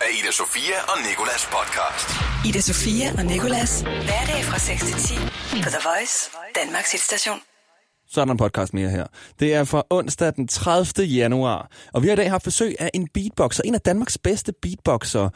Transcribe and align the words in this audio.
af 0.00 0.10
Ida 0.18 0.32
Sofia 0.32 0.78
og 0.92 0.98
Nikolas 1.08 1.44
podcast. 1.56 2.08
Ida 2.48 2.60
Sofia 2.60 3.06
og 3.18 3.24
Nikolas. 3.24 3.80
Hverdag 3.80 4.40
fra 4.44 4.58
6 4.58 4.84
til 4.84 4.94
10 4.94 5.14
på 5.64 5.68
The 5.74 5.82
Voice, 5.88 6.30
Danmarks 6.54 6.92
hitstation. 6.92 7.38
Så 8.08 8.20
er 8.20 8.24
der 8.24 8.32
en 8.32 8.38
podcast 8.38 8.74
mere 8.74 8.90
her. 8.90 9.06
Det 9.40 9.54
er 9.54 9.64
fra 9.64 9.82
onsdag 9.90 10.32
den 10.36 10.48
30. 10.48 11.06
januar, 11.06 11.70
og 11.92 12.02
vi 12.02 12.06
har 12.06 12.12
i 12.12 12.16
dag 12.16 12.30
haft 12.30 12.44
besøg 12.44 12.74
af 12.78 12.90
en 12.94 13.08
beatboxer, 13.14 13.62
en 13.62 13.74
af 13.74 13.80
Danmarks 13.80 14.18
bedste 14.18 14.52
beatboxer. 14.62 15.28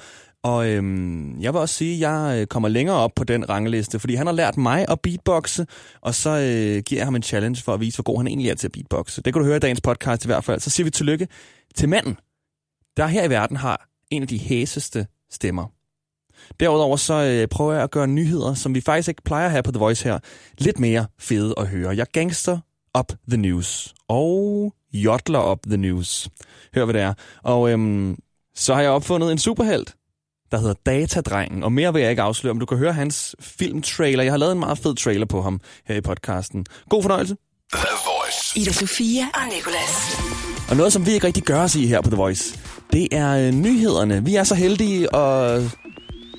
Og 0.42 0.68
øhm, 0.68 1.40
jeg 1.40 1.52
vil 1.52 1.60
også 1.60 1.74
sige, 1.74 1.94
at 1.94 2.00
jeg 2.00 2.40
øh, 2.40 2.46
kommer 2.46 2.68
længere 2.68 2.96
op 2.96 3.12
på 3.16 3.24
den 3.24 3.48
rangliste, 3.48 4.00
fordi 4.00 4.14
han 4.14 4.26
har 4.26 4.34
lært 4.34 4.56
mig 4.56 4.86
at 4.88 5.00
beatboxe, 5.00 5.66
og 6.00 6.14
så 6.14 6.30
øh, 6.30 6.82
giver 6.82 6.98
jeg 7.00 7.06
ham 7.06 7.14
en 7.14 7.22
challenge 7.22 7.62
for 7.62 7.74
at 7.74 7.80
vise, 7.80 7.96
hvor 7.96 8.12
god 8.12 8.18
han 8.18 8.26
egentlig 8.26 8.50
er 8.50 8.54
til 8.54 8.68
at 8.68 8.72
beatboxe. 8.72 9.22
Det 9.22 9.32
kan 9.32 9.40
du 9.40 9.46
høre 9.46 9.56
i 9.56 9.60
dagens 9.60 9.80
podcast 9.80 10.24
i 10.24 10.28
hvert 10.28 10.44
fald. 10.44 10.60
Så 10.60 10.70
siger 10.70 10.84
vi 10.84 10.90
tillykke 10.90 11.28
til 11.74 11.88
manden, 11.88 12.16
der 12.96 13.06
her 13.06 13.24
i 13.24 13.30
verden 13.30 13.56
har 13.56 13.93
en 14.16 14.22
af 14.22 14.28
de 14.28 14.38
hæseste 14.38 15.06
stemmer. 15.30 15.66
Derudover 16.60 16.96
så 16.96 17.14
øh, 17.14 17.48
prøver 17.48 17.72
jeg 17.72 17.82
at 17.82 17.91
gøre 17.91 18.06
nyheder, 18.06 18.55
som 18.55 18.74
vi 18.74 18.80
faktisk 18.80 19.09
ikke 19.09 19.22
plejer 19.22 19.45
at 19.45 19.50
have 19.50 19.62
på 19.62 19.72
The 19.72 19.78
Voice 19.78 20.05
her, 20.05 20.18
lidt 20.59 20.78
mere 20.78 21.06
fede 21.18 21.55
at 21.56 21.68
høre. 21.68 21.96
Jeg 21.96 22.06
gangster 22.12 22.58
up 22.98 23.12
the 23.28 23.36
news 23.36 23.95
og 24.08 24.74
jodler 24.92 25.50
up 25.50 25.58
the 25.66 25.77
news. 25.77 26.28
Hør 26.74 26.84
hvad 26.84 26.95
det 26.95 27.02
er. 27.02 27.14
Og 27.42 27.70
øhm, 27.70 28.16
så 28.55 28.74
har 28.74 28.82
jeg 28.82 28.91
opfundet 28.91 29.32
en 29.32 29.38
superhelt, 29.38 29.95
der 30.50 30.58
hedder 30.58 30.74
Datadrengen. 30.86 31.62
Og 31.62 31.72
mere 31.72 31.92
vil 31.92 32.02
jeg 32.02 32.10
ikke 32.10 32.22
afsløre, 32.22 32.55
men 32.55 32.60
du 32.60 32.66
kan 32.66 32.78
høre 32.78 32.92
hans 32.92 33.36
filmtrailer. 33.41 34.22
Jeg 34.22 34.33
har 34.33 34.38
lavet 34.38 34.52
en 34.52 34.58
meget 34.58 34.78
fed 34.78 34.94
trailer 34.94 35.27
på 35.27 35.42
ham 35.42 35.60
her 35.86 35.96
i 35.96 36.00
podcasten. 36.00 36.66
God 36.88 37.02
fornøjelse. 37.02 37.36
The 37.72 37.88
Voice. 38.06 38.60
Ida 38.60 38.72
Sofia 38.72 39.24
og 39.34 39.41
Nikolas. 39.55 40.16
Og 40.70 40.77
noget, 40.77 40.92
som 40.92 41.06
vi 41.06 41.12
ikke 41.12 41.27
rigtig 41.27 41.42
gør 41.42 41.62
os 41.62 41.74
i 41.74 41.86
her 41.86 42.00
på 42.00 42.10
The 42.10 42.16
Voice, 42.16 42.58
det 42.95 43.09
er 43.12 43.47
øh, 43.47 43.55
nyhederne. 43.55 44.25
Vi 44.25 44.34
er 44.34 44.45
så 44.45 44.55
heldige 44.55 45.16
at 45.16 45.62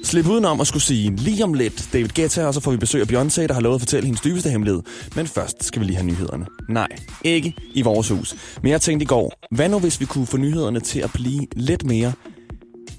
slippe 0.04 0.32
udenom 0.32 0.62
at 0.62 0.68
skulle 0.68 0.84
sige 0.84 1.16
lige 1.16 1.44
om 1.44 1.54
lidt 1.54 1.90
David 1.94 2.10
Guetta, 2.16 2.46
og 2.46 2.54
så 2.54 2.60
får 2.60 2.72
vi 2.72 2.78
besøg 2.78 3.02
af 3.02 3.08
Beyoncé, 3.08 3.48
der 3.48 3.54
har 3.54 3.62
lovet 3.62 3.76
at 3.76 3.82
fortælle 3.82 4.06
hendes 4.06 4.22
dybeste 4.22 4.50
hemmelighed. 4.50 4.82
Men 5.16 5.28
først 5.28 5.64
skal 5.64 5.80
vi 5.80 5.86
lige 5.86 5.96
have 5.96 6.08
nyhederne. 6.08 6.46
Nej, 6.70 6.88
ikke 7.24 7.54
i 7.74 7.82
vores 7.82 8.10
hus. 8.10 8.36
Men 8.62 8.72
jeg 8.72 8.82
tænkte 8.82 9.04
i 9.04 9.08
går, 9.08 9.34
hvad 9.52 9.70
nu 9.70 9.80
hvis 9.80 10.00
vi 10.00 10.06
kunne 10.06 10.26
få 10.26 10.38
nyhederne 10.38 10.80
til 10.80 11.00
at 11.00 11.12
blive 11.14 11.48
lidt 11.56 11.86
mere 11.86 12.14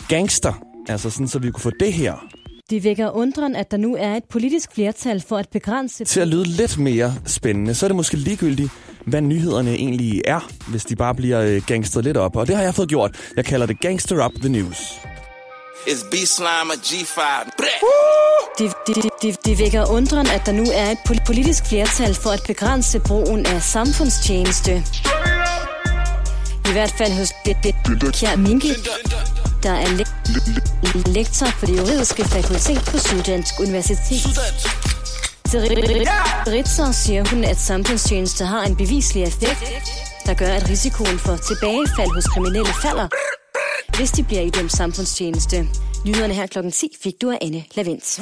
gangster? 0.09 0.63
Altså 0.89 1.11
sådan, 1.11 1.29
så 1.29 1.39
vi 1.39 1.51
kunne 1.51 1.63
få 1.63 1.70
det 1.81 1.93
her 1.93 2.27
Det 2.70 2.85
vækker 2.85 3.11
undren, 3.11 3.57
at 3.57 3.70
der 3.70 3.77
nu 3.77 3.97
er 3.98 4.15
et 4.15 4.25
politisk 4.31 4.73
flertal 4.75 5.20
for 5.20 5.37
at 5.37 5.48
begrænse... 5.53 6.05
til 6.05 6.20
at 6.20 6.29
lyde 6.29 6.45
lidt 6.45 6.79
mere 6.79 7.15
spændende. 7.25 7.75
Så 7.75 7.87
er 7.87 7.89
det 7.89 7.97
måske 7.97 8.17
ligegyldigt, 8.17 8.70
hvad 9.07 9.21
nyhederne 9.21 9.71
egentlig 9.75 10.23
er, 10.25 10.41
hvis 10.69 10.85
de 10.85 10.97
bare 10.97 11.15
bliver 11.15 11.41
øh, 11.41 11.62
gangstret 11.67 12.05
lidt 12.05 12.17
op. 12.17 12.37
Og 12.37 12.47
det 12.47 12.57
har 12.57 12.62
jeg 12.62 12.75
fået 12.75 12.89
gjort. 12.89 13.11
Jeg 13.37 13.45
kalder 13.45 13.67
det 13.67 13.81
Gangster 13.81 14.25
Up 14.27 14.33
The 14.41 14.48
News. 14.48 14.77
It's 15.87 16.09
B-Slime 16.11 16.71
og 16.73 16.79
G5. 16.85 17.21
Det, 18.59 18.73
det, 18.87 18.97
det, 19.23 19.37
det, 19.45 19.59
vækker 19.59 19.87
undren, 19.91 20.27
at 20.27 20.43
der 20.47 20.53
nu 20.53 20.65
er 20.75 20.91
et 20.91 20.98
pol- 21.09 21.25
politisk 21.27 21.67
flertal 21.67 22.15
for 22.15 22.31
at 22.31 22.43
begrænse 22.47 23.01
brugen 23.01 23.47
af 23.47 23.63
samfundstjeneste. 23.63 24.85
I 26.69 26.73
hvert 26.73 26.95
fald 26.98 27.13
hos 27.13 27.33
det, 27.45 27.57
det, 27.63 27.75
det 28.01 28.15
Kjær 28.15 28.37
Minke, 28.37 28.69
der 29.63 29.70
er 29.73 29.89
le- 29.89 30.05
le- 30.95 31.13
lektor 31.13 31.47
på 31.61 31.67
det 31.67 31.77
juridiske 31.79 32.25
fakultet 32.25 32.83
på 32.91 32.98
Syddansk 32.98 33.61
Universitet. 33.61 34.27
Ritzau 36.47 36.92
siger 36.92 37.25
hun, 37.30 37.44
at 37.44 37.56
samfundstjeneste 37.56 38.44
har 38.44 38.64
en 38.64 38.77
beviselig 38.77 39.22
effekt, 39.22 39.89
der 40.27 40.34
gør, 40.34 40.47
at 40.47 40.69
risikoen 40.70 41.19
for 41.19 41.36
tilbagefald 41.36 42.14
hos 42.14 42.25
kriminelle 42.25 42.69
falder, 42.83 43.08
hvis 43.97 44.11
de 44.11 44.22
bliver 44.22 44.42
idømt 44.42 44.72
samfundstjeneste. 44.72 45.67
Nyhederne 46.06 46.34
her 46.34 46.47
klokken 46.47 46.72
10 46.72 46.89
fik 47.02 47.14
du 47.22 47.30
af 47.30 47.39
Anne 47.42 47.64
Lavens. 47.74 48.20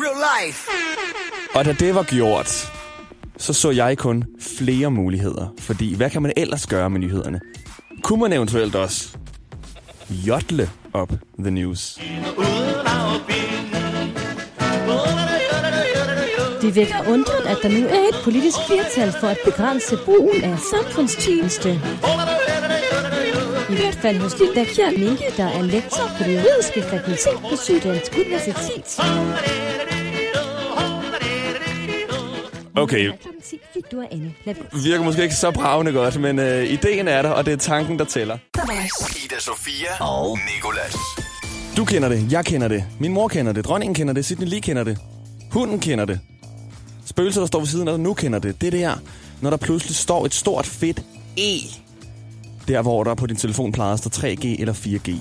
Og 1.55 1.65
da 1.65 1.73
det 1.73 1.95
var 1.95 2.03
gjort, 2.03 2.73
så 3.39 3.53
så 3.53 3.71
jeg 3.71 3.99
kun 3.99 4.25
flere 4.41 4.91
muligheder. 4.91 5.55
Fordi 5.59 5.95
hvad 5.95 6.11
kan 6.11 6.23
man 6.23 6.33
ellers 6.37 6.67
gøre 6.67 6.91
med 6.91 7.01
nyhederne? 7.01 7.41
Kunne 8.03 8.21
man 8.21 8.33
eventuelt 8.33 8.75
også 8.75 9.09
jodle 10.11 10.71
op 10.93 11.13
the 11.39 11.51
news? 11.51 11.99
Det 16.75 16.83
vækker 16.83 17.13
undren, 17.13 17.47
at 17.47 17.57
der 17.63 17.69
nu 17.69 17.87
er 17.87 18.09
et 18.13 18.19
politisk 18.25 18.57
flertal 18.67 19.13
for 19.21 19.27
at 19.27 19.39
begrænse 19.45 19.97
brugen 20.05 20.45
af 20.45 20.59
samfundstjeneste. 20.59 21.71
I 23.71 23.75
hvert 23.81 23.99
fald 24.03 24.19
hos 24.19 24.39
Linda 24.39 24.65
Kjær 24.65 24.91
Minke, 24.99 25.25
der 25.37 25.45
er 25.45 25.63
lektor 25.63 26.11
på 26.19 26.25
det 26.25 26.35
juridiske 26.35 26.83
fakultet 26.83 27.39
på 27.51 27.57
Syddansk 27.57 28.13
Universitet. 28.15 29.01
Okay, 32.77 33.05
Klokken 33.05 33.43
10 33.51 33.61
fik 33.75 33.85
du 33.93 34.01
af 34.01 34.09
Anne 34.13 34.35
Lavens. 34.45 34.85
virker 34.85 35.05
måske 35.05 35.23
ikke 35.23 35.35
så 35.35 35.51
bravende 35.51 35.93
godt, 35.93 36.21
men 36.21 36.39
øh, 36.39 36.65
ideen 36.65 37.09
er 37.09 37.23
der, 37.23 37.31
og 37.31 37.47
det 37.47 37.53
er 37.53 37.57
tanken, 37.57 37.99
der 37.99 38.05
tæller. 38.05 38.39
Ida 39.25 39.39
Sofia 39.41 39.91
og 40.01 40.39
Nikolas. 40.55 40.97
Du 41.77 41.85
kender 41.85 42.09
det, 42.09 42.33
jeg 42.33 42.45
kender 42.45 42.69
det, 42.69 42.85
min 43.01 43.13
mor 43.13 43.29
kender 43.29 43.53
det, 43.53 43.65
dronningen 43.65 43.95
kender 43.95 44.15
det, 44.15 44.25
Sidney 44.25 44.47
Lee 44.47 44.61
kender 44.61 44.85
det, 44.85 44.99
hunden 45.51 45.81
kender 45.81 46.05
det. 46.05 46.21
Spøgelser, 47.15 47.41
der 47.41 47.47
står 47.47 47.59
ved 47.59 47.67
siden 47.67 47.89
af 47.89 48.01
nu 48.01 48.15
kender 48.15 48.39
det. 48.39 48.61
Det 48.61 48.67
er 48.67 48.71
det 48.71 48.81
her, 48.81 48.97
når 49.41 49.51
der 49.51 49.57
pludselig 49.57 49.97
står 49.97 50.27
et 50.27 50.35
stort 50.35 50.67
fedt 50.67 51.03
E. 51.37 51.59
Der, 52.69 52.83
hvor 52.83 53.05
der 53.05 53.15
på 53.15 53.27
din 53.27 53.37
telefon 53.37 53.73
plejer 53.73 53.93
at 53.93 53.99
stå 53.99 54.11
3G 54.11 54.47
eller 54.61 54.73
4G. 54.73 55.13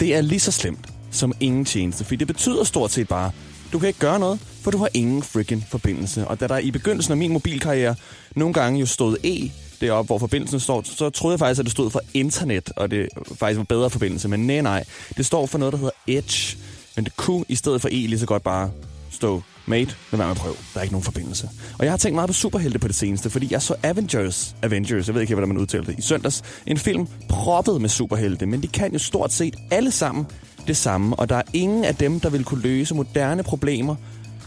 Det 0.00 0.14
er 0.14 0.20
lige 0.20 0.40
så 0.40 0.52
slemt 0.52 0.88
som 1.10 1.32
ingen 1.40 1.64
tjeneste, 1.64 2.04
fordi 2.04 2.16
det 2.16 2.26
betyder 2.26 2.64
stort 2.64 2.90
set 2.90 3.08
bare, 3.08 3.30
du 3.72 3.78
kan 3.78 3.88
ikke 3.88 3.98
gøre 3.98 4.18
noget, 4.18 4.40
for 4.62 4.70
du 4.70 4.78
har 4.78 4.88
ingen 4.94 5.22
freaking 5.22 5.64
forbindelse. 5.68 6.28
Og 6.28 6.40
da 6.40 6.46
der 6.46 6.58
i 6.58 6.70
begyndelsen 6.70 7.12
af 7.12 7.16
min 7.16 7.32
mobilkarriere 7.32 7.94
nogle 8.36 8.54
gange 8.54 8.80
jo 8.80 8.86
stod 8.86 9.16
E 9.24 9.50
deroppe, 9.80 10.06
hvor 10.06 10.18
forbindelsen 10.18 10.60
står, 10.60 10.82
så 10.84 11.10
troede 11.10 11.32
jeg 11.32 11.38
faktisk, 11.38 11.58
at 11.58 11.64
det 11.64 11.72
stod 11.72 11.90
for 11.90 12.00
internet, 12.14 12.72
og 12.76 12.90
det 12.90 13.08
faktisk 13.38 13.58
var 13.58 13.64
bedre 13.64 13.90
forbindelse. 13.90 14.28
Men 14.28 14.46
nej, 14.46 14.60
nej, 14.60 14.84
det 15.16 15.26
står 15.26 15.46
for 15.46 15.58
noget, 15.58 15.72
der 15.72 15.78
hedder 15.78 15.92
Edge. 16.06 16.58
Men 16.96 17.04
det 17.04 17.16
kunne 17.16 17.44
i 17.48 17.54
stedet 17.54 17.80
for 17.80 17.88
E 17.88 18.06
lige 18.06 18.18
så 18.18 18.26
godt 18.26 18.42
bare 18.42 18.70
stå 19.10 19.42
Mate, 19.70 19.94
lad 20.12 20.18
være 20.18 20.26
med 20.26 20.30
at 20.30 20.36
prøve. 20.36 20.54
Der 20.74 20.78
er 20.78 20.82
ikke 20.82 20.92
nogen 20.92 21.04
forbindelse. 21.04 21.48
Og 21.78 21.84
jeg 21.84 21.92
har 21.92 21.96
tænkt 21.96 22.14
meget 22.14 22.28
på 22.28 22.34
superhelte 22.34 22.78
på 22.78 22.88
det 22.88 22.96
seneste, 22.96 23.30
fordi 23.30 23.48
jeg 23.50 23.62
så 23.62 23.74
Avengers, 23.82 24.56
Avengers, 24.62 25.06
jeg 25.06 25.14
ved 25.14 25.22
ikke, 25.22 25.34
hvordan 25.34 25.48
man 25.48 25.58
udtaler 25.58 25.84
det, 25.84 25.98
i 25.98 26.02
søndags. 26.02 26.42
En 26.66 26.78
film 26.78 27.08
proppet 27.28 27.80
med 27.80 27.88
superhelte, 27.88 28.46
men 28.46 28.62
de 28.62 28.68
kan 28.68 28.92
jo 28.92 28.98
stort 28.98 29.32
set 29.32 29.56
alle 29.70 29.90
sammen 29.90 30.26
det 30.66 30.76
samme, 30.76 31.16
og 31.16 31.28
der 31.28 31.36
er 31.36 31.42
ingen 31.52 31.84
af 31.84 31.94
dem, 31.94 32.20
der 32.20 32.30
vil 32.30 32.44
kunne 32.44 32.62
løse 32.62 32.94
moderne 32.94 33.42
problemer, 33.42 33.96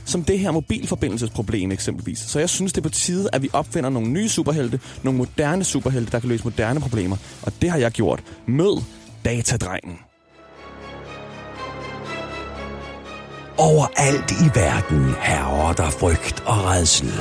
som 0.05 0.23
det 0.23 0.39
her 0.39 0.51
mobilforbindelsesproblem 0.51 1.71
eksempelvis. 1.71 2.19
Så 2.19 2.39
jeg 2.39 2.49
synes, 2.49 2.73
det 2.73 2.77
er 2.77 2.89
på 2.89 2.89
tide, 2.89 3.29
at 3.33 3.41
vi 3.41 3.49
opfinder 3.53 3.89
nogle 3.89 4.09
nye 4.09 4.29
superhelte, 4.29 4.79
nogle 5.03 5.17
moderne 5.17 5.63
superhelte, 5.63 6.11
der 6.11 6.19
kan 6.19 6.29
løse 6.29 6.43
moderne 6.43 6.79
problemer. 6.79 7.17
Og 7.41 7.51
det 7.61 7.69
har 7.69 7.77
jeg 7.77 7.91
gjort. 7.91 8.23
Mød 8.47 8.81
datadrengen. 9.25 10.12
Overalt 13.57 14.31
i 14.31 14.59
verden 14.59 15.15
herrer 15.19 15.73
der 15.73 15.89
frygt 15.89 16.43
og 16.45 16.65
redsel. 16.65 17.13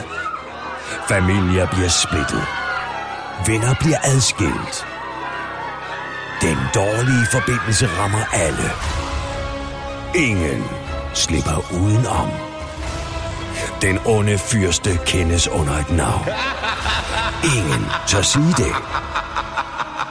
Familier 1.09 1.67
bliver 1.67 1.89
splittet. 1.89 2.45
Venner 3.47 3.75
bliver 3.81 3.99
adskilt. 4.05 4.87
Den 6.43 6.57
dårlige 6.75 7.27
forbindelse 7.33 7.87
rammer 7.87 8.25
alle. 8.33 8.71
Ingen 10.27 10.65
slipper 11.15 11.73
udenom. 11.73 12.29
Den 13.83 13.99
onde 14.07 14.39
fyrste 14.39 14.99
kendes 15.07 15.49
under 15.49 15.73
et 15.73 15.91
navn. 15.91 16.27
Ingen 17.57 17.85
tør 18.09 18.23
sige 18.23 18.55
det. 18.57 18.75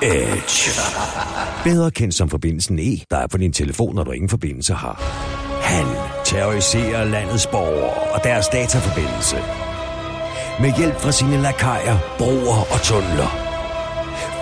Edge. 0.02 0.72
Bedre 1.64 1.92
kendt 1.92 2.16
som 2.16 2.30
forbindelsen 2.30 2.80
E, 2.80 2.98
der 3.12 3.18
er 3.18 3.28
på 3.28 3.38
din 3.38 3.54
telefon, 3.54 3.96
når 3.96 4.04
du 4.04 4.12
ingen 4.12 4.30
forbindelse 4.30 4.74
har. 4.74 5.02
Han 5.62 5.86
terroriserer 6.26 7.04
landets 7.04 7.48
borgere 7.48 8.12
og 8.14 8.24
deres 8.24 8.48
dataforbindelse. 8.48 9.38
Med 10.60 10.78
hjælp 10.78 11.00
fra 11.00 11.12
sine 11.12 11.38
lakajer, 11.38 11.98
broer 12.18 12.74
og 12.74 12.82
tunneler 12.82 13.52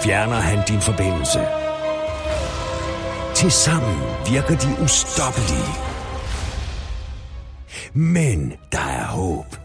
fjerner 0.02 0.36
han 0.36 0.60
din 0.68 0.82
forbindelse. 0.82 1.40
Tilsammen 3.36 4.00
virker 4.30 4.56
de 4.56 4.84
ustoppelige. 4.84 5.74
Men 7.94 8.54
der 8.72 8.80
er 8.80 9.06
håb. 9.06 9.56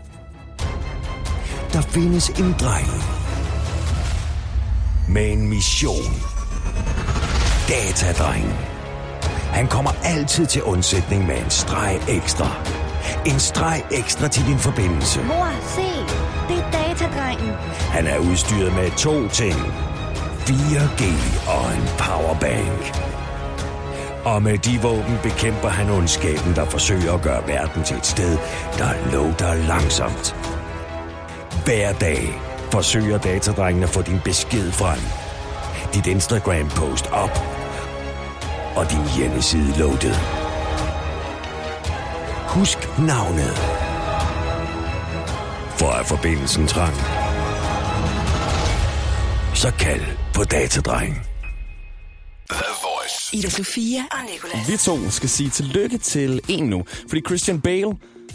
Der 1.72 1.80
findes 1.80 2.28
en 2.28 2.54
dreng 2.60 2.88
med 5.08 5.32
en 5.32 5.48
mission. 5.48 6.14
Datadrengen. 7.68 8.73
Han 9.54 9.66
kommer 9.66 9.90
altid 10.04 10.46
til 10.46 10.62
undsætning 10.62 11.26
med 11.26 11.36
en 11.36 11.50
streg 11.50 12.00
ekstra. 12.08 12.48
En 13.26 13.40
streg 13.40 13.82
ekstra 13.90 14.28
til 14.28 14.46
din 14.46 14.58
forbindelse. 14.58 15.22
Mor, 15.22 15.52
se! 15.76 15.90
Det 16.48 16.64
er 16.64 16.70
datadrengen. 16.70 17.52
Han 17.96 18.06
er 18.06 18.18
udstyret 18.18 18.74
med 18.74 18.90
to 18.90 19.28
ting. 19.28 19.54
4G 20.46 21.02
og 21.48 21.64
en 21.76 21.86
powerbank. 21.98 22.82
Og 24.24 24.42
med 24.42 24.58
de 24.58 24.82
våben 24.82 25.18
bekæmper 25.22 25.68
han 25.68 25.90
ondskaben, 25.90 26.54
der 26.54 26.64
forsøger 26.64 27.12
at 27.14 27.22
gøre 27.22 27.48
verden 27.48 27.82
til 27.84 27.96
et 27.96 28.06
sted, 28.06 28.38
der 28.78 29.12
lugter 29.12 29.54
langsomt. 29.54 30.36
Hver 31.64 31.92
dag 31.92 32.40
forsøger 32.70 33.18
datadrengen 33.18 33.82
at 33.82 33.88
få 33.88 34.02
din 34.02 34.20
besked 34.24 34.72
frem. 34.72 35.00
Dit 35.94 36.06
Instagram-post 36.06 37.06
op. 37.12 37.53
Og 38.76 38.90
din 38.90 39.04
hjemmeside 39.16 39.78
loaded. 39.78 40.14
Husk 42.48 42.78
navnet. 42.98 43.54
For 45.78 45.90
er 45.90 46.02
forbindelsen 46.02 46.66
trang. 46.66 46.94
Så 49.54 49.72
kald 49.78 50.02
på 50.34 50.44
Voice. 52.84 53.36
Ida 53.36 53.50
Sofia 53.50 54.00
og 54.10 54.18
Nicolas. 54.32 54.68
Vi 54.68 54.76
to 54.76 55.10
skal 55.10 55.28
sige 55.28 55.50
tillykke 55.50 55.98
til 55.98 56.40
en 56.48 56.64
nu. 56.64 56.84
Fordi 57.08 57.20
Christian 57.26 57.60
Bale, 57.60 57.92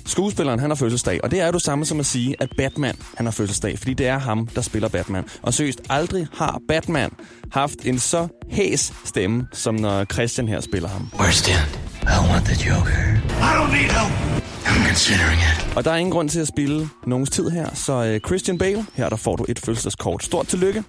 skuespilleren, 0.10 0.60
han 0.60 0.70
har 0.70 0.76
fødselsdag. 0.76 1.20
Og 1.24 1.32
det 1.32 1.40
er 1.42 1.46
jo 1.46 1.52
det 1.52 1.62
samme 1.62 1.86
som 1.86 2.00
at 2.00 2.06
sige, 2.06 2.36
at 2.40 2.50
Batman, 2.58 2.96
han 3.18 3.26
har 3.26 3.32
fødselsdag. 3.32 3.78
Fordi 3.78 3.94
det 3.94 4.08
er 4.08 4.18
ham, 4.18 4.48
der 4.48 4.62
spiller 4.62 4.90
Batman. 4.90 5.24
Og 5.42 5.54
seriøst, 5.54 5.82
aldrig 5.90 6.28
har 6.34 6.62
Batman 6.68 7.12
haft 7.52 7.80
en 7.86 8.00
så 8.00 8.28
hæs 8.50 8.94
stemme, 9.06 9.48
som 9.54 9.76
når 9.76 10.06
Christian 10.06 10.48
her 10.48 10.62
spiller 10.62 10.90
ham. 10.90 11.10
Worst 11.20 11.48
end, 11.48 11.80
I 12.04 12.32
want 12.32 12.46
the 12.46 12.70
Joker. 12.70 12.92
I 13.48 13.52
don't 13.58 13.72
need 13.72 13.92
help. 14.00 14.14
I'm 14.66 14.88
considering 14.88 15.40
it. 15.40 15.78
Og 15.78 15.86
der 15.86 15.92
er 15.92 15.96
ingen 15.96 16.12
grund 16.12 16.30
til 16.30 16.40
at 16.40 16.48
spille 16.48 16.90
nogens 17.08 17.30
tid 17.30 17.50
her, 17.50 17.70
så 17.74 18.14
uh, 18.16 18.30
Christian 18.30 18.58
Bale, 18.58 18.86
her 18.94 19.10
der 19.10 19.16
får 19.16 19.36
du 19.36 19.46
et 19.50 19.60
fødselsdagskort. 19.60 20.24
Stort 20.24 20.48
tillykke. 20.48 20.84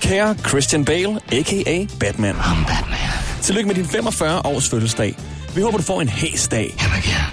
Kære 0.00 0.34
Christian 0.48 0.84
Bale, 0.84 1.20
a.k.a. 1.32 1.86
Batman. 2.00 2.34
I'm 2.34 2.66
Batman. 2.66 2.98
Tillykke 3.42 3.66
med 3.66 3.74
din 3.74 3.84
45 3.84 4.46
års 4.46 4.68
fødselsdag. 4.70 5.16
Vi 5.54 5.60
håber, 5.62 5.78
du 5.78 5.84
får 5.84 6.00
en 6.00 6.08
hæs 6.08 6.48
dag. 6.48 6.74
Him 6.78 6.90
again. 6.92 7.30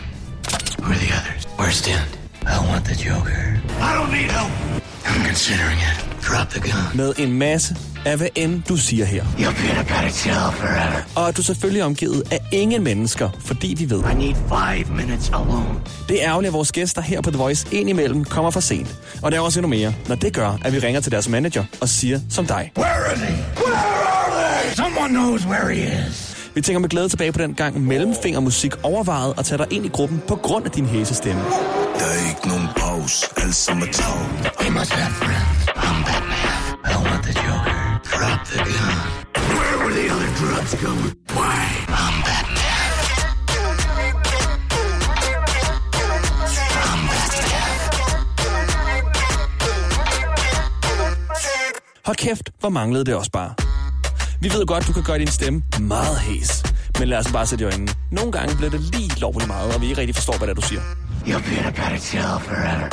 Who 0.79 0.91
are 0.91 0.99
the 0.99 1.13
others? 1.19 1.47
Worst 1.59 1.87
end, 1.87 2.09
I 2.43 2.71
want 2.71 2.85
the 2.85 3.09
Joker. 3.09 3.41
I 3.87 3.91
don't 3.97 4.11
need 4.11 4.31
help. 4.31 4.51
I'm 5.05 5.25
considering 5.25 5.79
it. 5.89 6.11
Drop 6.27 6.49
the 6.49 6.59
gun. 6.59 6.97
Med 6.97 7.13
en 7.17 7.33
masse 7.33 7.75
af 8.05 8.17
hvad 8.17 8.27
end 8.35 8.63
du 8.69 8.77
siger 8.77 9.05
her. 9.05 9.23
You'll 9.23 9.61
be 9.61 9.63
in 9.63 9.77
a 9.77 10.49
forever. 10.49 11.01
Og 11.15 11.27
at 11.27 11.37
du 11.37 11.43
selvfølgelig 11.43 11.81
er 11.81 11.85
omgivet 11.85 12.23
af 12.31 12.39
ingen 12.51 12.83
mennesker, 12.83 13.29
fordi 13.45 13.75
vi 13.77 13.89
ved. 13.89 13.99
I 13.99 14.15
need 14.15 14.35
five 14.35 14.95
minutes 14.95 15.29
alone. 15.29 15.79
Det 16.09 16.23
er 16.23 16.29
ærgerligt, 16.29 16.47
at 16.49 16.53
vores 16.53 16.71
gæster 16.71 17.01
her 17.01 17.21
på 17.21 17.31
The 17.31 17.37
Voice 17.37 17.67
indimellem 17.71 18.25
kommer 18.25 18.51
for 18.51 18.59
sent. 18.59 18.95
Og 19.21 19.31
det 19.31 19.37
er 19.37 19.41
også 19.41 19.59
endnu 19.59 19.69
mere, 19.69 19.93
når 20.07 20.15
det 20.15 20.33
gør, 20.33 20.57
at 20.65 20.73
vi 20.73 20.79
ringer 20.79 21.01
til 21.01 21.11
deres 21.11 21.29
manager 21.29 21.63
og 21.81 21.89
siger 21.89 22.19
som 22.29 22.45
dig. 22.45 22.71
Where 22.77 22.89
are 22.89 23.15
they? 23.15 23.35
Where 23.65 23.75
are 23.75 24.61
they? 24.61 24.75
Someone 24.75 25.09
knows 25.09 25.45
where 25.45 25.73
he 25.75 26.07
is. 26.07 26.30
Vi 26.55 26.61
tænker 26.61 26.79
med 26.79 26.89
glæde 26.89 27.09
tilbage 27.09 27.31
på 27.31 27.39
den 27.39 27.53
gang 27.53 27.81
mellemfingermusik 27.81 28.73
overvejede 28.83 29.33
at 29.37 29.45
tage 29.45 29.57
dig 29.57 29.67
ind 29.71 29.85
i 29.85 29.89
gruppen 29.89 30.21
på 30.27 30.35
grund 30.35 30.65
af 30.65 30.71
din 30.71 30.85
hæse 30.85 31.15
stemme. 31.15 31.41
Der 31.99 32.05
er 32.15 32.29
ikke 32.29 32.47
nogen 32.47 32.67
pause. 32.77 33.25
Alt 33.37 33.55
som 33.55 33.77
er 33.77 33.91
travlt. 33.93 34.61
He 34.61 34.69
must 34.71 34.93
have 34.93 35.13
friends. 35.13 35.61
I'm 35.85 35.97
Batman. 36.07 36.61
I 36.93 36.95
want 37.07 37.23
the 37.27 37.33
Joker. 37.45 37.75
Drop 38.11 38.39
the 38.51 38.59
gun. 38.71 38.97
Where 39.57 39.77
were 39.83 39.93
the 39.99 40.05
other 40.15 40.31
drugs 40.39 40.73
going? 40.85 41.13
Why? 41.37 41.61
I'm 42.03 42.15
Batman. 42.27 42.71
Hold 52.05 52.17
kæft, 52.17 52.49
hvor 52.59 52.69
manglede 52.69 53.05
det 53.05 53.15
også 53.15 53.31
bare. 53.31 53.70
Vi 54.41 54.49
ved 54.53 54.65
godt, 54.65 54.87
du 54.87 54.93
kan 54.93 55.03
gøre 55.03 55.19
din 55.19 55.27
stemme 55.27 55.63
meget 55.79 56.17
hæs. 56.19 56.63
Men 56.99 57.07
lad 57.07 57.17
os 57.17 57.31
bare 57.31 57.45
sætte 57.45 57.63
i 57.63 57.65
øjnene. 57.65 57.91
Nogle 58.11 58.31
gange 58.31 58.55
bliver 58.55 58.69
det 58.69 58.81
lige 58.81 59.19
lovligt 59.19 59.47
meget, 59.47 59.75
og 59.75 59.81
vi 59.81 59.87
ikke 59.87 60.01
rigtig 60.01 60.15
forstår, 60.15 60.37
hvad 60.37 60.47
det 60.47 60.57
er, 60.57 60.61
du 60.61 60.67
siger. 60.67 60.81
You'll 61.25 61.49
be 61.49 61.67
a 61.67 61.69
better 61.69 61.99
jail 62.13 62.39
forever. 62.47 62.89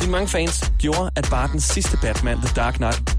Dine 0.00 0.12
mange 0.12 0.28
fans 0.28 0.72
gjorde, 0.78 1.10
at 1.16 1.28
bare 1.30 1.48
den 1.52 1.60
sidste 1.60 1.96
Batman, 2.02 2.36
The 2.36 2.54
Dark 2.56 2.74
Knight... 2.74 3.16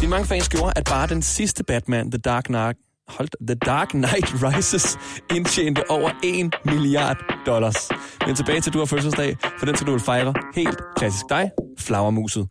Dine 0.00 0.10
mange 0.10 0.26
fans 0.26 0.48
gjorde, 0.48 0.72
at 0.76 0.84
bare 0.84 1.06
den 1.06 1.22
sidste 1.22 1.64
Batman, 1.64 2.10
The 2.10 2.18
Dark 2.18 2.44
Knight... 2.44 2.76
Hold 3.08 3.28
da, 3.28 3.54
The 3.54 3.58
Dark 3.66 3.88
Knight 3.88 4.28
Rises 4.42 4.98
indtjente 5.30 5.90
over 5.90 6.10
1 6.24 6.54
milliard 6.64 7.16
dollars. 7.46 7.88
Men 8.26 8.34
tilbage 8.36 8.60
til, 8.60 8.72
du 8.72 8.78
har 8.78 8.86
fødselsdag, 8.86 9.36
for 9.58 9.66
den 9.66 9.76
skal 9.76 9.86
du 9.86 9.92
vil 9.92 10.00
fejre 10.00 10.34
helt 10.54 10.78
klassisk 10.96 11.24
dig, 11.30 11.50
flagermuset. 11.78 12.48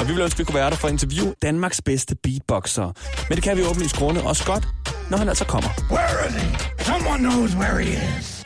Og 0.00 0.08
vi 0.08 0.12
vil 0.12 0.22
ønske, 0.22 0.34
at 0.34 0.38
vi 0.38 0.44
kunne 0.44 0.54
være 0.54 0.70
der 0.70 0.76
for 0.76 0.88
at 0.88 0.92
interviewe 0.92 1.34
Danmarks 1.42 1.82
bedste 1.82 2.14
beatboxer. 2.14 2.92
Men 3.28 3.36
det 3.36 3.42
kan 3.42 3.56
vi 3.56 3.62
åbenlyst 3.64 3.96
grunde 3.96 4.22
også 4.22 4.44
godt, 4.44 4.68
når 5.10 5.18
han 5.18 5.28
altså 5.28 5.44
kommer. 5.44 5.70
Where 5.90 6.18
are 6.22 6.30
they? 6.30 6.84
Someone 6.84 7.18
knows 7.18 7.54
where 7.56 7.80
he 7.84 8.18
is. 8.18 8.42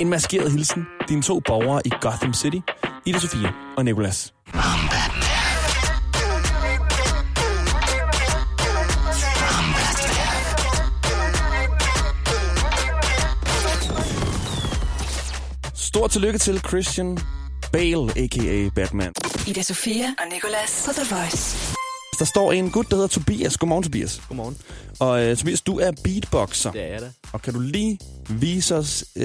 En 0.00 0.08
maskeret 0.08 0.52
hilsen, 0.52 0.86
dine 1.08 1.22
to 1.22 1.40
borgere 1.46 1.82
i 1.84 1.90
Gotham 2.00 2.34
City, 2.34 2.58
Ida 3.06 3.18
Sofia 3.18 3.48
og 3.76 3.84
Nicolas. 3.84 4.32
I'm 4.48 4.90
Batman. 4.90 5.24
Stort 15.74 16.10
tillykke 16.10 16.38
til 16.38 16.60
Christian 16.68 17.18
Bale, 17.74 18.10
a.k.a. 18.16 18.68
Batman. 18.74 19.12
Ida 19.46 19.62
Sofia 19.62 20.04
og 20.18 20.32
Nicolas 20.32 20.84
på 20.86 20.92
The 20.92 21.14
Voice. 21.16 21.74
Der 22.18 22.24
står 22.24 22.52
en 22.52 22.70
gut, 22.70 22.90
der 22.90 22.96
hedder 22.96 23.08
Tobias. 23.08 23.56
Godmorgen, 23.56 23.84
Tobias. 23.84 24.22
Godmorgen. 24.28 24.56
Og 25.00 25.30
uh, 25.30 25.36
Tobias, 25.36 25.60
du 25.60 25.78
er 25.78 25.92
beatboxer. 26.04 26.72
Det 26.72 26.82
er 26.82 26.86
jeg 26.86 27.00
da. 27.00 27.10
Og 27.32 27.42
kan 27.42 27.54
du 27.54 27.60
lige 27.60 27.98
vise 28.28 28.76
os, 28.76 29.04
uh, 29.16 29.22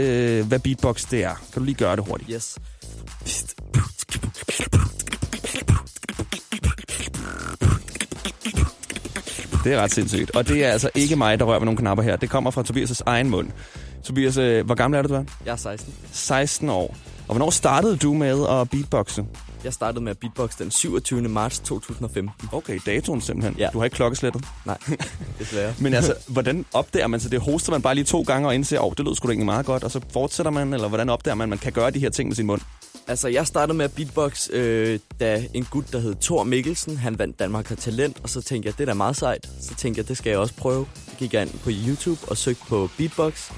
hvad 0.48 0.60
beatbox 0.60 1.06
det 1.12 1.24
er? 1.24 1.34
Kan 1.54 1.62
du 1.62 1.63
lige 1.63 1.75
gøre 1.75 1.96
det 1.96 2.06
hurtigt? 2.07 2.30
Yes. 2.34 2.57
Det 9.63 9.74
er 9.74 9.81
ret 9.81 9.92
sindssygt. 9.92 10.36
Og 10.36 10.48
det 10.48 10.66
er 10.66 10.72
altså 10.72 10.90
ikke 10.96 11.16
mig, 11.16 11.40
der 11.40 11.46
rører 11.46 11.60
ved 11.60 11.66
nogle 11.66 11.78
knapper 11.78 12.04
her. 12.04 12.16
Det 12.16 12.30
kommer 12.30 12.51
fra 12.51 12.63
Tobias' 12.69 13.01
egen 13.06 13.30
mund. 13.30 13.50
Tobias, 14.04 14.38
uh, 14.38 14.66
hvor 14.66 14.75
gammel 14.75 14.98
er 14.98 15.01
du, 15.01 15.10
du 15.10 15.13
er? 15.13 15.24
Jeg 15.46 15.51
er 15.51 15.56
16. 15.56 15.94
16 16.12 16.69
år. 16.69 16.96
Og 17.30 17.36
hvornår 17.36 17.50
startede 17.50 17.98
du 17.98 18.14
med 18.14 18.48
at 18.50 18.70
beatboxe? 18.70 19.26
Jeg 19.64 19.74
startede 19.74 20.04
med 20.04 20.12
at 20.12 20.18
beatbox 20.18 20.58
den 20.58 20.72
27. 20.72 21.22
marts 21.22 21.60
2015. 21.60 22.50
Okay, 22.52 22.80
datoen 22.86 23.22
simpelthen. 23.22 23.56
Ja. 23.58 23.70
Du 23.74 23.78
har 23.78 23.86
ikke 23.86 23.96
klokkeslættet. 23.96 24.46
Nej, 24.66 24.78
desværre. 25.40 25.74
Men 25.80 25.94
altså, 25.94 26.15
hvordan 26.27 26.65
opdager 26.74 27.08
man 27.08 27.20
så 27.20 27.30
det? 27.30 27.42
Hoster 27.42 27.72
man 27.72 27.82
bare 27.82 27.96
lige 27.96 28.06
to 28.06 28.22
gange 28.22 28.48
og 28.48 28.56
indser, 28.56 28.80
åh, 28.80 28.86
oh, 28.86 28.94
det 28.98 29.06
lød 29.06 29.15
sgu 29.15 29.27
da 29.27 29.32
egentlig 29.32 29.46
meget 29.46 29.65
godt, 29.65 29.84
og 29.84 29.92
så 29.92 30.01
fortsætter 30.13 30.51
man, 30.51 30.74
eller 30.74 30.88
hvordan 30.88 31.10
opdager 31.10 31.36
man, 31.36 31.44
at 31.44 31.50
man 31.50 31.58
kan 31.58 31.72
gøre 31.72 31.92
de 31.92 32.00
her 32.00 32.10
ting 32.10 32.30
med 32.30 32.36
sin 32.36 32.46
mund? 32.46 32.62
Altså, 33.08 33.27
jeg 33.27 33.48
startede 33.48 33.77
med 33.77 33.86
at 33.86 33.92
beatbox, 33.94 34.50
øh, 34.53 35.00
da 35.20 35.44
en 35.53 35.68
gut, 35.72 35.92
der 35.92 36.00
hed 36.00 36.15
Thor 36.22 36.44
Mikkelsen, 36.44 36.98
han 36.98 37.20
vandt 37.20 37.39
Danmark 37.39 37.68
har 37.68 37.75
talent, 37.75 38.18
og 38.24 38.30
så 38.30 38.42
tænkte 38.42 38.68
jeg, 38.68 38.77
det 38.77 38.82
er 38.82 38.86
da 38.86 38.94
meget 38.94 39.15
sejt. 39.15 39.50
Så 39.62 39.75
tænkte 39.75 40.00
jeg, 40.00 40.08
det 40.08 40.18
skal 40.18 40.30
jeg 40.30 40.39
også 40.39 40.53
prøve. 40.53 40.86
Så 41.10 41.15
gik 41.18 41.34
jeg 41.34 41.42
ind 41.42 41.60
på 41.63 41.70
YouTube 41.88 42.20
og 42.27 42.38
søgte 42.38 42.63
på 42.68 42.89
beatbox, 42.98 43.51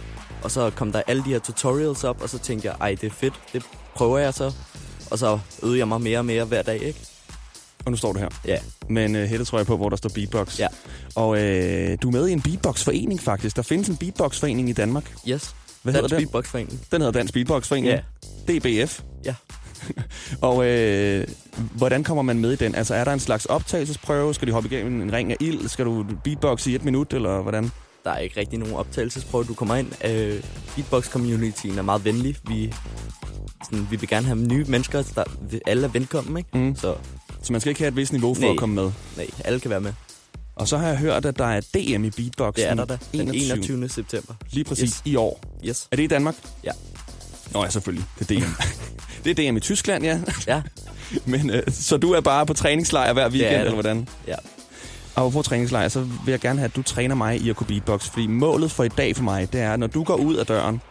og 0.43 0.51
så 0.51 0.69
kom 0.69 0.91
der 0.91 1.01
alle 1.07 1.23
de 1.23 1.29
her 1.29 1.39
tutorials 1.39 2.03
op, 2.03 2.21
og 2.21 2.29
så 2.29 2.39
tænkte 2.39 2.67
jeg, 2.67 2.75
ej, 2.81 2.95
det 3.01 3.07
er 3.07 3.11
fedt, 3.11 3.33
det 3.53 3.63
prøver 3.95 4.17
jeg 4.17 4.33
så. 4.33 4.53
Og 5.11 5.19
så 5.19 5.39
øvede 5.63 5.77
jeg 5.77 5.87
mig 5.87 6.01
mere 6.01 6.19
og 6.19 6.25
mere 6.25 6.45
hver 6.45 6.61
dag, 6.61 6.81
ikke? 6.81 6.99
Og 7.85 7.91
nu 7.91 7.97
står 7.97 8.13
du 8.13 8.19
her. 8.19 8.29
Ja, 8.45 8.57
med 8.89 9.05
en 9.05 9.15
uh, 9.15 9.21
hættetrøje 9.21 9.65
på, 9.65 9.77
hvor 9.77 9.89
der 9.89 9.95
står 9.95 10.09
beatbox. 10.09 10.59
Ja. 10.59 10.67
Og 11.15 11.37
øh, 11.37 11.97
du 12.01 12.07
er 12.07 12.11
med 12.11 12.27
i 12.27 12.31
en 12.31 12.41
beatboxforening 12.41 13.21
faktisk. 13.21 13.55
Der 13.55 13.61
findes 13.61 13.89
en 13.89 13.97
beatboxforening 13.97 14.69
i 14.69 14.73
Danmark. 14.73 15.13
yes. 15.27 15.55
Hvad 15.83 15.93
Dansk 15.93 16.03
hedder 16.03 16.17
den? 16.17 16.25
Beatboxforening. 16.25 16.81
Den 16.91 17.01
hedder 17.01 17.11
Dansk 17.11 17.33
Beatboxforening. 17.33 17.93
Ja. 17.93 18.01
DBF. 18.47 19.01
Ja. 19.25 19.35
Og 20.49 20.65
øh, 20.65 21.27
hvordan 21.57 22.03
kommer 22.03 22.21
man 22.21 22.39
med 22.39 22.51
i 22.51 22.55
den? 22.55 22.75
Altså 22.75 22.95
er 22.95 23.03
der 23.03 23.13
en 23.13 23.19
slags 23.19 23.45
optagelsesprøve? 23.45 24.33
Skal 24.33 24.47
de 24.47 24.53
hoppe 24.53 24.69
igennem 24.71 25.01
en 25.01 25.13
ring 25.13 25.31
af 25.31 25.37
ild? 25.39 25.67
Skal 25.67 25.85
du 25.85 26.05
beatboxe 26.23 26.71
i 26.71 26.75
et 26.75 26.83
minut, 26.83 27.13
eller 27.13 27.41
hvordan? 27.41 27.71
Der 28.03 28.11
er 28.11 28.17
ikke 28.17 28.39
rigtig 28.39 28.59
nogen 28.59 28.75
optagelsesprøve. 28.75 29.43
Du 29.43 29.53
kommer 29.53 29.75
ind. 29.75 30.05
Øh, 30.05 30.43
Beatbox-communityen 30.75 31.77
er 31.77 31.81
meget 31.81 32.05
venlig. 32.05 32.37
Vi, 32.47 32.73
sådan, 33.63 33.87
vi 33.91 33.95
vil 33.95 34.09
gerne 34.09 34.25
have 34.25 34.37
nye 34.39 34.65
mennesker. 34.67 35.03
Der, 35.15 35.23
alle 35.65 35.83
er 35.83 35.87
velkommen, 35.91 36.37
ikke? 36.37 36.49
Mm. 36.57 36.75
Så 36.75 36.95
Så 37.43 37.53
man 37.53 37.61
skal 37.61 37.69
ikke 37.69 37.81
have 37.81 37.87
et 37.87 37.95
vist 37.95 38.11
niveau 38.13 38.33
for 38.33 38.41
Nej. 38.41 38.51
at 38.51 38.57
komme 38.57 38.75
med. 38.75 38.91
nej, 39.17 39.27
alle 39.45 39.59
kan 39.59 39.69
være 39.71 39.81
med. 39.81 39.93
Og 40.55 40.67
så 40.67 40.77
har 40.77 40.87
jeg 40.87 40.97
hørt, 40.97 41.25
at 41.25 41.37
der 41.39 41.45
er 41.45 41.61
DM 41.61 42.03
i 42.03 42.09
beatbox. 42.09 42.55
Det 42.55 42.67
er 42.69 42.73
der 42.73 42.85
da. 42.85 42.97
Den 43.13 43.33
21. 43.35 43.89
september. 43.89 44.33
Lige 44.51 44.63
præcis 44.63 44.83
Yes. 44.89 45.01
i 45.05 45.15
år. 45.15 45.43
Yes. 45.65 45.87
Er 45.91 45.95
det 45.95 46.03
i 46.03 46.07
Danmark? 46.07 46.35
Ja. 46.63 46.71
Nå 47.53 47.63
ja, 47.63 47.69
selvfølgelig. 47.69 48.05
Det 48.19 48.31
er 48.31 48.39
DM. 48.39 48.45
det 49.23 49.39
er 49.39 49.51
DM 49.51 49.57
i 49.57 49.59
Tyskland, 49.59 50.03
ja. 50.03 50.19
Ja. 50.47 50.61
Men 51.25 51.49
øh, 51.49 51.63
så 51.71 51.97
du 51.97 52.11
er 52.11 52.21
bare 52.21 52.45
på 52.45 52.53
træningslejr 52.53 53.13
hver 53.13 53.29
weekend, 53.29 53.49
det. 53.51 53.59
eller 53.59 53.73
hvordan? 53.73 54.07
Ja. 54.27 54.35
Og 55.15 55.31
på 55.31 55.41
træningslejr, 55.41 55.87
så 55.87 56.01
vil 56.01 56.31
jeg 56.31 56.39
gerne 56.39 56.59
have, 56.59 56.65
at 56.69 56.75
du 56.75 56.81
træner 56.81 57.15
mig 57.15 57.41
i 57.41 57.49
at 57.49 57.55
kunne 57.55 57.67
beatbox. 57.67 58.09
Fordi 58.09 58.27
målet 58.27 58.71
for 58.71 58.83
i 58.83 58.87
dag 58.87 59.15
for 59.15 59.23
mig, 59.23 59.53
det 59.53 59.61
er, 59.61 59.73
at 59.73 59.79
når 59.79 59.87
du 59.87 60.03
går 60.03 60.15
ud 60.15 60.35
af 60.35 60.45
døren, 60.45 60.81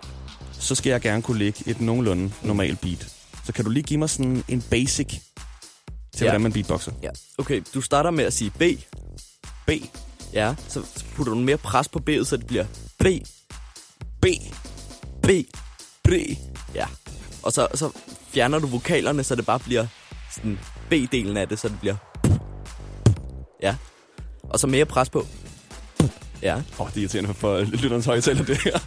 så 0.53 0.75
skal 0.75 0.91
jeg 0.91 1.01
gerne 1.01 1.23
kunne 1.23 1.39
lægge 1.39 1.63
et 1.67 1.81
nogenlunde 1.81 2.33
normalt 2.43 2.81
beat. 2.81 3.09
Så 3.45 3.53
kan 3.53 3.65
du 3.65 3.71
lige 3.71 3.83
give 3.83 3.99
mig 3.99 4.11
sådan 4.11 4.45
en 4.49 4.63
basic 4.71 5.07
til, 5.09 5.21
Ja. 6.21 6.25
hvordan 6.25 6.41
man 6.41 6.53
beatboxer? 6.53 6.93
ja. 7.03 7.09
Okay, 7.39 7.63
du 7.75 7.81
starter 7.81 8.11
med 8.11 8.25
at 8.25 8.33
sige 8.33 8.51
B. 8.51 8.63
B. 9.67 9.71
Ja, 10.33 10.55
så 10.69 10.83
putter 11.15 11.33
du 11.33 11.39
mere 11.39 11.57
pres 11.57 11.89
på 11.89 12.01
B'et, 12.11 12.25
så 12.25 12.37
det 12.37 12.47
bliver 12.47 12.65
B, 12.99 13.05
B. 14.23 14.27
B, 15.23 15.27
B. 16.05 16.11
ja. 16.75 16.87
Og 17.43 17.53
så, 17.53 17.69
så 17.75 17.91
fjerner 18.29 18.59
du 18.59 18.67
vokalerne, 18.67 19.25
så 19.25 19.35
det 19.35 19.47
bare 19.47 19.59
bliver 19.59 19.87
sådan 20.35 20.59
B-delen 20.93 21.37
af 21.39 21.49
det, 21.49 21.59
så 21.59 21.69
det 21.69 21.81
bliver 21.81 21.97
Ja. 23.63 23.75
Og 24.51 24.61
så 24.61 24.67
mere 24.67 24.85
pres 24.85 25.11
på. 25.11 25.27
Ja. 26.43 26.57
Åh, 26.57 26.81
oh, 26.81 26.89
det 26.89 26.97
er 26.97 27.01
irriterende 27.01 27.35
for 27.35 27.61
lytterens 27.61 28.07
højtaler, 28.07 28.45
det 28.45 28.63
her. 28.63 28.79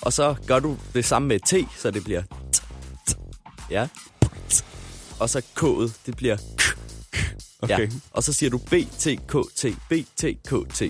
Og 0.00 0.12
så 0.12 0.34
gør 0.46 0.58
du 0.58 0.76
det 0.94 1.04
samme 1.04 1.28
med 1.28 1.40
T, 1.40 1.68
så 1.78 1.90
det 1.90 2.04
bliver 2.04 2.22
t, 2.52 2.60
t, 3.06 3.16
Ja. 3.70 3.88
Og 5.18 5.30
så 5.30 5.42
K'et, 5.60 5.92
det 6.06 6.16
bliver 6.16 6.36
k, 6.36 6.40
k. 7.62 7.68
Ja. 7.68 7.74
Okay. 7.74 7.90
Og 8.10 8.22
så 8.22 8.32
siger 8.32 8.50
du 8.50 8.58
B, 8.58 8.74
T, 8.98 9.06
K, 9.28 9.36
T, 9.56 9.64
B, 9.88 9.92
T, 10.16 10.24
K, 10.44 10.74
T. 10.74 10.82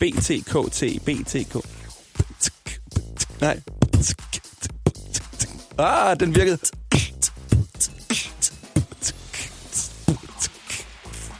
BTKT, 0.00 0.82
BTK. 1.04 1.54
Nej. 3.40 3.60
Ah, 5.78 6.20
den 6.20 6.34
virkede. 6.34 6.58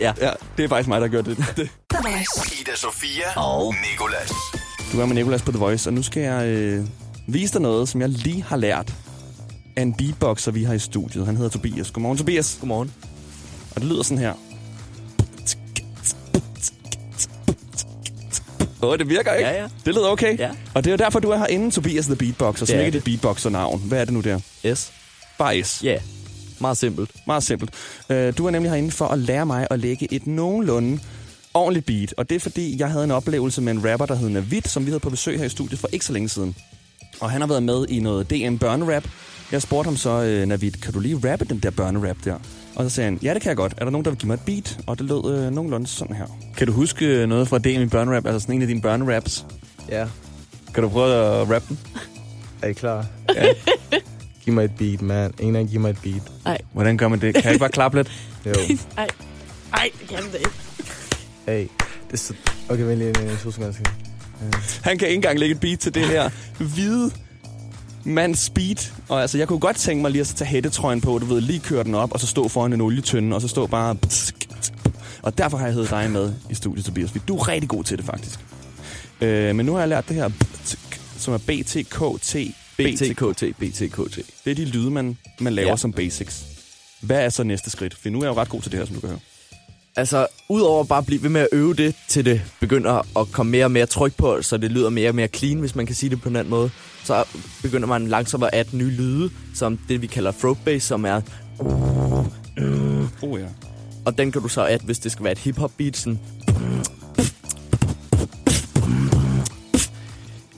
Ja. 0.01 0.13
Ja, 0.21 0.31
det 0.57 0.65
er 0.65 0.69
faktisk 0.69 0.89
mig, 0.89 1.01
der 1.01 1.09
gør 1.09 1.23
det. 1.23 1.37
det. 1.57 1.71
Ida 2.61 2.77
Sofia 2.77 3.41
og 3.41 3.75
Nikolas. 3.91 4.33
Du 4.93 5.01
er 5.01 5.07
med 5.07 5.15
Nicolas 5.15 5.43
på 5.43 5.51
The 5.51 5.59
Voice, 5.59 5.89
og 5.89 5.95
nu 5.95 6.03
skal 6.03 6.23
jeg 6.23 6.47
øh, 6.47 6.87
vise 7.29 7.53
dig 7.53 7.61
noget, 7.61 7.89
som 7.89 8.01
jeg 8.01 8.09
lige 8.09 8.43
har 8.43 8.57
lært 8.57 8.95
af 9.77 9.83
en 9.83 9.95
beatboxer, 9.95 10.53
vi 10.53 10.65
har 10.65 10.75
i 10.75 10.79
studiet. 10.79 11.27
Han 11.27 11.37
hedder 11.37 11.51
Tobias. 11.51 11.91
Godmorgen, 11.91 12.19
Tobias. 12.19 12.57
Godmorgen. 12.61 12.95
Og 13.75 13.81
det 13.81 13.91
lyder 13.91 14.03
sådan 14.03 14.19
her. 14.19 14.33
Åh, 18.83 18.91
oh, 18.91 18.99
det 18.99 19.09
virker 19.09 19.33
ikke? 19.33 19.51
Ja, 19.51 19.63
ja. 19.63 19.69
Det 19.85 19.95
lyder 19.95 20.09
okay. 20.09 20.39
Ja. 20.39 20.51
Og 20.75 20.85
det 20.85 20.91
er 20.91 20.93
jo 20.93 20.97
derfor, 20.97 21.21
du 21.21 21.31
er 21.31 21.39
herinde, 21.39 21.71
Tobias 21.71 22.07
the 22.07 22.17
Beatboxer, 22.17 22.67
som 22.67 22.79
ikke 22.79 22.87
er 22.87 22.91
dit 22.91 23.05
beatboxer-navn. 23.05 23.83
Hvad 23.89 24.01
er 24.01 24.05
det 24.05 24.15
nu 24.15 24.21
der? 24.21 24.41
S. 24.75 24.93
Bare 25.39 25.63
S. 25.63 25.85
Ja. 25.85 25.91
Yeah. 25.91 26.01
Meget 26.61 26.77
simpelt. 26.77 27.11
Meget 27.27 27.43
simpelt. 27.43 27.71
Øh, 28.11 28.39
Du 28.39 28.47
er 28.47 28.51
nemlig 28.51 28.71
herinde 28.71 28.91
for 28.91 29.07
at 29.09 29.19
lære 29.19 29.47
mig 29.47 29.67
at 29.71 29.79
lægge 29.79 30.09
et 30.15 30.27
nogenlunde 30.27 30.99
ordentligt 31.55 31.87
beat. 31.87 32.15
Og 32.17 32.29
det 32.31 32.37
er 32.37 32.41
fordi, 32.41 32.77
jeg 32.81 32.91
havde 32.91 33.05
en 33.05 33.11
oplevelse 33.11 33.61
med 33.63 33.73
en 33.73 33.91
rapper, 33.93 34.07
der 34.07 34.15
hed 34.15 34.29
Navid, 34.29 34.63
som 34.65 34.85
vi 34.87 34.91
havde 34.91 35.01
på 35.01 35.11
besøg 35.11 35.39
her 35.39 35.45
i 35.47 35.49
studiet 35.49 35.79
for 35.79 35.89
ikke 35.93 36.05
så 36.05 36.13
længe 36.13 36.29
siden. 36.29 36.57
Og 37.21 37.31
han 37.31 37.41
har 37.41 37.49
været 37.49 37.63
med 37.63 37.87
i 37.89 38.01
noget 38.01 38.31
DM 38.31 38.57
børnerap. 38.57 39.05
Jeg 39.53 39.63
spurgte 39.63 39.87
ham 39.89 39.97
så, 39.97 40.11
øh, 40.23 40.47
Navid, 40.47 40.71
kan 40.73 40.93
du 40.93 41.01
lige 41.01 41.31
rappe 41.33 41.45
den 41.45 41.59
der 41.59 41.71
børnerap 41.71 42.17
der? 42.25 42.35
Og 42.75 42.85
så 42.85 42.91
sagde 42.91 43.11
han, 43.11 43.19
ja, 43.23 43.35
det 43.35 43.43
kan 43.43 43.49
jeg 43.49 43.57
godt. 43.57 43.75
Er 43.77 43.85
der 43.85 43.91
nogen, 43.91 44.05
der 44.05 44.11
vil 44.11 44.19
give 44.19 44.27
mig 44.27 44.35
et 44.35 44.41
beat? 44.47 44.79
Og 44.87 44.99
det 44.99 45.07
lød 45.07 45.35
øh, 45.39 45.51
nogenlunde 45.53 45.87
sådan 45.87 46.17
her. 46.17 46.27
Kan 46.57 46.67
du 46.67 46.73
huske 46.73 47.07
øh, 47.07 47.29
noget 47.29 47.49
fra 47.49 47.59
DM 47.59 47.69
i 47.83 47.87
børnerap? 47.87 48.27
Altså 48.27 48.41
sådan 48.41 48.55
en 48.55 48.63
af 48.63 48.69
dine 48.69 48.81
børneraps? 48.81 49.47
Ja, 49.89 50.07
Kan 50.75 50.83
du 50.83 50.89
prøve 50.89 51.15
at 51.15 51.51
rappe 51.51 51.69
den? 51.69 51.79
er 52.63 52.69
I 52.69 52.73
klar? 52.73 53.07
Ja. 53.35 53.45
giv 54.45 54.55
mig 54.55 54.65
et 54.65 54.71
beat, 54.79 55.03
man. 55.03 55.35
En 55.41 55.57
af 55.57 55.67
giv 55.67 55.81
mig 55.81 55.91
et 55.91 55.99
beat. 56.03 56.23
Hvordan 56.73 56.97
gør 56.97 57.09
man 57.09 57.21
det? 57.21 57.35
Kan 57.35 57.45
jeg 57.45 57.53
ikke 57.53 57.61
bare 57.61 57.71
klappe 57.71 57.99
lidt? 57.99 58.13
Jo. 58.47 58.53
Ej, 58.99 59.07
ej, 59.73 59.91
det 60.01 60.09
kan 60.09 60.19
det 60.33 60.39
ikke. 60.39 60.51
Hey, 61.47 61.61
det 62.07 62.13
er 62.13 62.17
så... 62.17 62.35
Okay, 62.69 62.83
vent 62.83 62.99
lige 62.99 63.09
en 63.09 63.37
to 63.43 63.51
sekunder. 63.51 63.73
jeg- 64.41 64.51
Han 64.83 64.99
kan 64.99 65.09
ikke 65.09 65.15
engang 65.15 65.39
lægge 65.39 65.55
et 65.55 65.61
beat 65.61 65.79
til 65.79 65.95
det 65.95 66.07
her 66.07 66.31
hvide 66.59 67.11
mands 68.05 68.39
speed. 68.39 68.77
Og 69.09 69.21
altså, 69.23 69.39
jeg 69.39 69.49
kunne 69.49 69.59
godt 69.61 69.77
tænke 69.77 70.03
mig 70.03 70.11
lige 70.11 70.21
at 70.21 70.27
tage 70.27 70.49
hættetrøjen 70.49 71.01
på, 71.01 71.19
du 71.19 71.27
ved, 71.27 71.41
lige 71.41 71.61
køre 71.61 71.85
den 71.85 71.95
op, 71.95 72.13
og 72.13 72.21
så 72.21 72.27
stå 72.27 72.49
foran 72.49 72.73
en 72.73 72.81
olietønde, 72.81 73.35
og 73.37 73.41
så 73.43 73.49
stå 73.49 73.67
bare... 73.67 73.97
Og 75.23 75.39
derfor 75.39 75.57
har 75.59 75.65
jeg 75.67 75.75
heddet 75.75 75.91
dig 75.91 76.11
med 76.11 76.33
i 76.51 76.55
studiet, 76.55 76.85
Tobias. 76.87 77.11
fordi 77.11 77.25
Du 77.29 77.37
er 77.37 77.49
rigtig 77.49 77.69
god 77.69 77.85
til 77.85 77.97
det, 77.99 78.07
faktisk. 78.07 78.39
Øh, 79.21 79.55
men 79.55 79.67
nu 79.67 79.73
har 79.73 79.79
jeg 79.81 79.89
lært 79.89 80.09
det 80.09 80.17
her, 80.17 80.31
som 81.19 81.35
er 81.35 81.39
BTKT. 81.39 82.37
BTKT, 82.77 83.45
BTKT. 83.59 84.19
Det 84.45 84.51
er 84.51 84.55
de 84.55 84.65
lyde, 84.65 84.91
man, 84.91 85.17
man 85.41 85.53
laver 85.53 85.69
ja. 85.69 85.77
Som 85.77 85.93
basics. 85.93 86.45
Hvad 87.01 87.25
er 87.25 87.29
så 87.29 87.45
næste 87.45 87.71
skridt? 87.71 87.95
For 88.03 88.09
nu 88.09 88.19
er 88.19 88.25
jeg 88.25 88.35
jo 88.35 88.41
ret 88.41 88.49
god 88.49 88.63
til 88.63 88.71
det 88.73 88.79
her, 88.79 88.87
som 88.87 88.95
du 88.95 89.01
kan 89.01 89.09
høre. 89.09 89.19
Altså, 89.97 90.27
udover 90.49 90.85
bare 90.85 90.99
at 90.99 91.07
blive 91.07 91.23
ved 91.23 91.31
med 91.31 91.41
at 91.41 91.49
øve 91.53 91.75
det, 91.75 91.95
til 92.09 92.25
det 92.25 92.43
begynder 92.61 93.19
at 93.19 93.33
komme 93.33 93.53
mere 93.53 93.65
og 93.65 93.71
mere 93.71 93.87
tryk 93.87 94.17
på, 94.17 94.43
så 94.43 94.57
det 94.57 94.71
lyder 94.71 94.91
mere 94.91 95.09
og 95.09 95.15
mere 95.15 95.29
clean, 95.29 95.59
hvis 95.59 95.75
man 95.75 95.87
kan 95.87 95.95
sige 95.95 96.11
det 96.11 96.21
på 96.21 96.29
en 96.29 96.37
anden 96.37 96.51
måde, 96.51 96.71
så 97.05 97.25
begynder 97.63 97.87
man 97.87 98.07
langsomt 98.07 98.45
at 98.45 98.51
adde 98.53 98.77
nye 98.77 98.91
lyde, 98.91 99.31
som 99.55 99.79
det 99.89 100.03
vi 100.03 100.07
kalder 100.07 100.33
throat 100.33 100.57
bass, 100.65 100.87
som 100.87 101.05
er... 101.05 101.21
Oh 103.23 103.41
ja. 103.41 103.47
Og 104.05 104.19
den 104.19 104.33
kan 104.33 104.43
du 104.43 104.49
så 104.49 104.65
adde, 104.65 104.85
hvis 104.85 104.99
det 104.99 105.13
skal 105.13 105.25
være 105.25 105.33
et 105.33 105.39
hip-hop 105.39 105.73
beat, 105.77 105.97
sådan... 105.97 106.21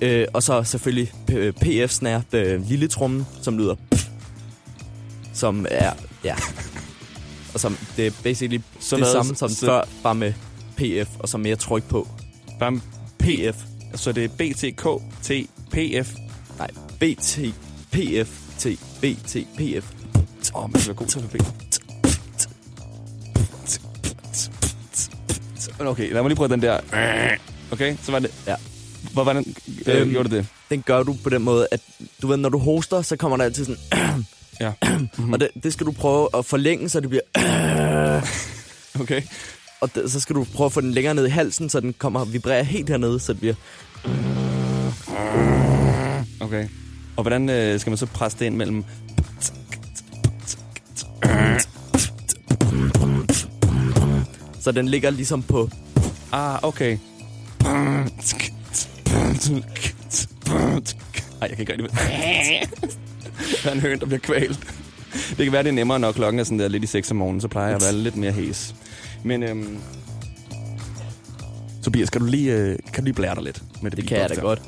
Øh, 0.00 0.26
og 0.34 0.42
så 0.42 0.62
selvfølgelig 0.62 1.12
p- 1.30 1.50
PF-snare, 1.50 2.22
øh, 2.32 2.68
lille 2.68 2.88
trummen, 2.88 3.26
som 3.42 3.58
lyder... 3.58 3.74
Som 5.34 5.66
er... 5.70 5.92
Ja. 6.24 6.34
Og 7.54 7.60
som, 7.60 7.76
det 7.96 8.06
er 8.06 8.10
basically 8.22 8.58
Så 8.80 8.88
så 8.88 8.96
det 8.96 9.04
hvad- 9.04 9.12
samme 9.12 9.34
som 9.36 9.48
så- 9.50 9.66
før, 9.66 9.82
bare 10.02 10.14
med 10.14 10.32
PF, 10.76 11.08
og 11.18 11.28
så 11.28 11.38
mere 11.38 11.56
tryk 11.56 11.84
på. 11.88 12.08
Bare 12.60 12.80
PF. 13.18 13.62
Så 13.94 14.12
det 14.12 14.24
er 14.24 14.28
BTKT 14.28 15.32
PF. 15.70 16.14
Nej, 16.58 16.70
BT, 17.00 17.38
PF, 17.90 18.30
T, 18.58 18.66
BT, 19.00 19.36
PF. 19.56 19.90
Åh, 20.54 20.64
oh, 20.64 20.72
man 20.72 20.80
skal 20.80 20.88
være 20.88 20.96
god 20.96 21.06
til 21.06 21.18
bevæge. 21.20 21.44
Okay, 25.80 26.12
lad 26.12 26.22
mig 26.22 26.28
lige 26.28 26.36
prøve 26.36 26.48
den 26.48 26.62
der. 26.62 26.80
Okay, 27.72 27.96
så 28.02 28.12
var 28.12 28.18
det... 28.18 28.30
Ja. 28.46 28.54
Hvor 29.12 29.25
var 29.25 29.32
den? 29.32 29.56
Øh, 29.86 30.00
Øhm, 30.00 30.10
gjorde 30.10 30.28
du 30.28 30.36
det? 30.36 30.46
Den 30.70 30.82
gør 30.82 31.02
du 31.02 31.16
på 31.25 31.30
den 31.30 31.42
måde, 31.42 31.68
at 31.70 31.80
du 32.22 32.26
ved, 32.26 32.36
når 32.36 32.48
du 32.48 32.58
hoster, 32.58 33.02
så 33.02 33.16
kommer 33.16 33.36
der 33.36 33.44
altid 33.44 33.64
sådan... 33.64 34.25
Ja. 34.60 34.72
og 35.32 35.40
det, 35.40 35.48
det 35.62 35.72
skal 35.72 35.86
du 35.86 35.92
prøve 35.92 36.28
at 36.34 36.44
forlænge, 36.44 36.88
så 36.88 37.00
det 37.00 37.08
bliver... 37.08 38.20
Okay. 39.00 39.22
og 39.80 39.94
det, 39.94 40.12
så 40.12 40.20
skal 40.20 40.36
du 40.36 40.46
prøve 40.54 40.66
at 40.66 40.72
få 40.72 40.80
den 40.80 40.92
længere 40.92 41.14
ned 41.14 41.26
i 41.26 41.30
halsen, 41.30 41.68
så 41.68 41.80
den 41.80 41.92
kommer 41.92 42.20
og 42.20 42.32
vibrerer 42.32 42.62
helt 42.62 42.88
hernede, 42.88 43.20
så 43.20 43.32
det 43.32 43.40
bliver... 43.40 43.54
Okay. 46.40 46.68
Og 47.16 47.22
hvordan 47.22 47.50
øh, 47.50 47.80
skal 47.80 47.90
man 47.90 47.96
så 47.96 48.06
presse 48.06 48.38
det 48.38 48.46
ind 48.46 48.56
mellem... 48.56 48.84
Så 54.60 54.72
den 54.72 54.88
ligger 54.88 55.10
ligesom 55.10 55.42
på... 55.42 55.70
Ah, 56.32 56.58
okay. 56.62 56.98
Ej, 61.40 61.49
jeg 61.49 61.50
kan 61.50 61.61
ikke 61.61 61.73
rigtig... 61.73 61.90
Der 63.64 63.71
er 63.71 63.75
en 63.75 63.81
høn, 63.81 64.00
der 64.00 64.07
bliver 64.07 64.19
kvalt. 64.19 64.59
Det 65.28 65.37
kan 65.37 65.52
være, 65.52 65.62
det 65.62 65.69
er 65.69 65.73
nemmere, 65.73 65.99
når 65.99 66.12
klokken 66.12 66.40
er 66.40 66.45
sådan 66.45 66.59
der 66.59 66.69
lidt 66.69 66.85
i 66.85 66.87
6 66.87 67.11
om 67.11 67.16
morgenen, 67.16 67.40
så 67.40 67.49
plejer 67.49 67.69
jeg 67.69 67.76
at 67.76 67.83
være 67.83 67.93
lidt 67.93 68.16
mere 68.16 68.33
hæs. 68.33 68.75
Men 69.23 69.43
øhm, 69.43 69.78
Tobias, 71.85 72.11
kan 72.11 72.21
du 72.21 72.26
lige, 72.26 72.52
øh, 72.52 72.69
kan 72.69 72.95
du 72.97 73.02
lige 73.02 73.14
blære 73.14 73.35
dig 73.35 73.43
lidt 73.43 73.62
med 73.83 73.90
det 73.90 73.97
Det 73.97 74.09
kan 74.09 74.19
jeg 74.19 74.28
da 74.28 74.35
godt. 74.40 74.62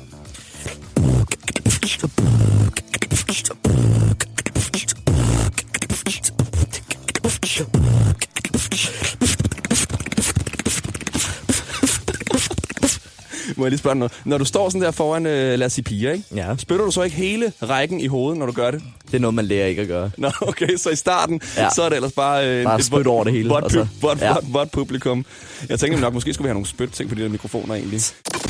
Må 13.59 13.65
jeg 13.65 13.69
lige 13.71 13.79
spørge 13.79 13.95
noget? 13.95 14.11
Når 14.25 14.37
du 14.37 14.45
står 14.45 14.69
sådan 14.69 14.81
der 14.81 14.91
foran, 14.91 15.25
øh, 15.25 15.59
lad 15.59 15.65
os 15.65 15.73
sige 15.73 15.83
piger, 15.83 16.11
ikke? 16.11 16.23
Ja. 16.35 16.55
Spytter 16.57 16.85
du 16.85 16.91
så 16.91 17.01
ikke 17.01 17.15
hele 17.15 17.53
rækken 17.61 17.99
i 17.99 18.07
hovedet, 18.07 18.39
når 18.39 18.45
du 18.45 18.51
gør 18.51 18.71
det? 18.71 18.81
Det 19.07 19.13
er 19.15 19.19
noget, 19.19 19.33
man 19.33 19.45
lærer 19.45 19.65
ikke 19.67 19.81
at 19.81 19.87
gøre. 19.87 20.11
Nå, 20.17 20.31
okay, 20.41 20.77
så 20.77 20.89
i 20.89 20.95
starten, 20.95 21.41
ja. 21.57 21.69
Så 21.75 21.81
er 21.83 21.89
det 21.89 21.95
ellers 21.95 22.11
bare... 22.11 22.47
Øh, 22.49 22.63
Bare 22.63 22.81
spyt 22.81 23.07
over 23.07 23.23
det 23.23 23.33
hele, 23.33 23.49
Vådt, 23.49 23.63
og 23.63 23.71
så- 23.71 23.83
pu- 23.83 24.01
vådt, 24.01 24.21
ja. 24.21 24.35
vådt 24.43 24.71
publikum. 24.71 25.25
Jeg 25.69 25.79
tænker 25.79 25.99
nok, 25.99 26.13
måske 26.13 26.33
skulle 26.33 26.45
vi 26.45 26.49
have 26.49 26.53
nogle 26.53 26.67
spyt 26.67 26.89
ting 26.89 27.09
på 27.09 27.15
de 27.15 27.21
der 27.23 27.29
mikrofoner 27.29 27.75
egentlig. 27.75 28.01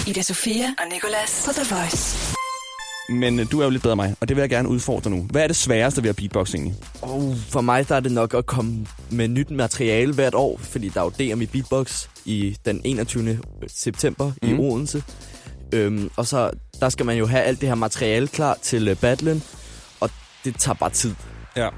Ida 0.07 0.21
Sofia 0.21 0.65
og 0.65 0.85
Nicolas 0.93 1.43
på 1.45 1.51
The 1.53 1.75
Voice. 1.75 2.35
Men 3.09 3.39
øh, 3.39 3.45
du 3.51 3.59
er 3.59 3.63
jo 3.63 3.69
lidt 3.69 3.81
bedre 3.83 3.93
end 3.93 4.01
mig, 4.01 4.15
og 4.21 4.27
det 4.27 4.35
vil 4.35 4.41
jeg 4.41 4.49
gerne 4.49 4.69
udfordre 4.69 5.09
nu. 5.11 5.27
Hvad 5.31 5.43
er 5.43 5.47
det 5.47 5.55
sværeste 5.55 6.03
ved 6.03 6.09
at 6.09 6.15
beatbox 6.15 6.53
egentlig? 6.55 6.75
Oh, 7.01 7.35
for 7.37 7.61
mig 7.61 7.89
der 7.89 7.95
er 7.95 7.99
det 7.99 8.11
nok 8.11 8.33
at 8.33 8.45
komme 8.45 8.85
med 9.09 9.27
nyt 9.27 9.51
materiale 9.51 10.13
hvert 10.13 10.35
år, 10.35 10.57
fordi 10.57 10.89
der 10.89 11.01
er 11.01 11.03
jo 11.03 11.35
DM 11.35 11.41
i 11.41 11.45
Beatbox 11.45 12.07
i 12.25 12.57
den 12.65 12.81
21. 12.83 13.39
september 13.67 14.31
mm. 14.41 14.49
i 14.49 14.51
Mhm. 14.51 14.59
Odense. 14.59 15.03
Øhm, 15.73 16.09
og 16.15 16.27
så 16.27 16.51
der 16.79 16.89
skal 16.89 17.05
man 17.05 17.17
jo 17.17 17.25
have 17.27 17.43
alt 17.43 17.61
det 17.61 17.67
her 17.69 17.75
materiale 17.75 18.27
klar 18.27 18.57
til 18.61 18.91
uh, 18.91 18.97
battlen, 18.97 19.43
og 19.99 20.09
det 20.45 20.55
tager 20.59 20.75
bare 20.75 20.89
tid. 20.89 21.15
Ja. 21.55 21.69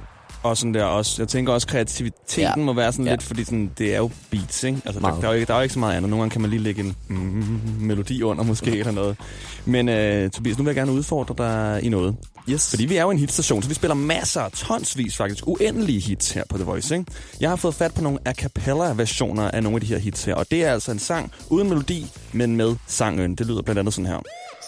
Og 0.43 0.57
sådan 0.57 0.73
der 0.73 0.83
også, 0.83 1.21
jeg 1.21 1.27
tænker 1.27 1.53
også, 1.53 1.67
kreativiteten 1.67 2.41
ja. 2.59 2.65
Må 2.65 2.73
være 2.73 2.91
sådan 2.91 3.05
Ja. 3.05 3.11
lidt, 3.11 3.23
fordi 3.23 3.43
sådan, 3.43 3.71
det 3.77 3.93
er 3.93 3.97
jo 3.97 4.09
beats, 4.29 4.63
ikke? 4.63 4.81
Altså, 4.85 4.99
der, 5.01 5.07
der, 5.07 5.27
er 5.27 5.27
jo 5.27 5.33
ikke, 5.33 5.45
der 5.45 5.53
er 5.53 5.57
jo 5.57 5.63
ikke 5.63 5.73
så 5.73 5.79
meget 5.79 5.97
andet. 5.97 6.09
Nogle 6.09 6.21
gange 6.21 6.31
kan 6.31 6.41
man 6.41 6.49
lige 6.49 6.59
lægge 6.61 6.81
en 6.83 6.95
mm, 7.07 7.59
melodi 7.79 8.23
under 8.23 8.43
måske, 8.43 8.77
eller 8.79 8.91
noget. 8.91 9.17
Men 9.65 9.89
øh, 9.89 10.29
Tobias, 10.31 10.57
nu 10.57 10.63
vil 10.63 10.69
jeg 10.69 10.75
gerne 10.75 10.91
udfordre 10.91 11.35
dig 11.37 11.83
i 11.83 11.89
noget. 11.89 12.15
Yes. 12.49 12.69
Fordi 12.69 12.85
vi 12.85 12.95
er 12.97 13.01
jo 13.01 13.09
en 13.11 13.17
hitstation, 13.17 13.61
så 13.63 13.69
vi 13.69 13.73
spiller 13.75 13.95
masser, 13.95 14.49
tonsvis 14.49 15.17
faktisk, 15.17 15.47
uendelige 15.47 15.99
hits 15.99 16.31
her 16.31 16.43
på 16.49 16.57
The 16.57 16.65
Voice, 16.65 16.95
ikke? 16.95 17.11
Jeg 17.39 17.49
har 17.49 17.55
fået 17.55 17.75
fat 17.75 17.93
på 17.93 18.01
nogle 18.01 18.19
a 18.25 18.33
cappella-versioner 18.33 19.51
af 19.51 19.63
nogle 19.63 19.75
af 19.75 19.81
de 19.81 19.87
her 19.87 19.97
hits 19.97 20.23
her, 20.23 20.35
og 20.35 20.51
det 20.51 20.63
er 20.63 20.71
altså 20.73 20.91
en 20.91 20.99
sang 20.99 21.31
uden 21.49 21.69
melodi, 21.69 22.11
men 22.31 22.55
med 22.55 22.75
sangen. 22.87 23.35
Det 23.35 23.45
lyder 23.47 23.61
blandt 23.61 23.79
andet 23.79 23.93
sådan 23.93 24.05
her. 24.05 24.19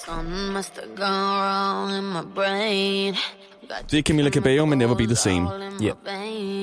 Something 0.06 0.53
must 0.53 0.72
have 0.75 0.96
gone 0.98 1.32
wrong 1.39 1.98
in 1.98 2.03
my 2.03 2.34
brain. 2.36 3.15
Det 3.91 4.00
er 4.00 4.03
Camila 4.03 4.29
Cabello 4.29 4.65
med 4.65 4.77
Never 4.77 4.96
Be 4.96 5.03
The 5.03 5.15
Same. 5.15 5.50
Ja. 5.82 5.91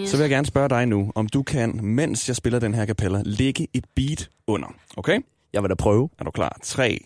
Så 0.07 0.17
vil 0.17 0.21
jeg 0.21 0.31
gerne 0.31 0.47
spørge 0.47 0.69
dig 0.69 0.87
nu, 0.87 1.13
om 1.15 1.27
du 1.27 1.43
kan, 1.43 1.85
mens 1.85 2.29
jeg 2.29 2.37
spiller 2.37 2.59
den 2.59 2.75
her 2.75 2.85
kapella, 2.85 3.23
lægge 3.25 3.69
et 3.75 3.85
beat 3.97 4.29
under. 4.47 4.69
Okay? 4.97 5.21
Jeg 5.53 5.63
vil 5.63 5.71
da 5.71 5.75
prøve. 5.75 6.09
Er 6.19 6.25
du 6.25 6.31
klar? 6.31 6.59
3, 6.63 6.99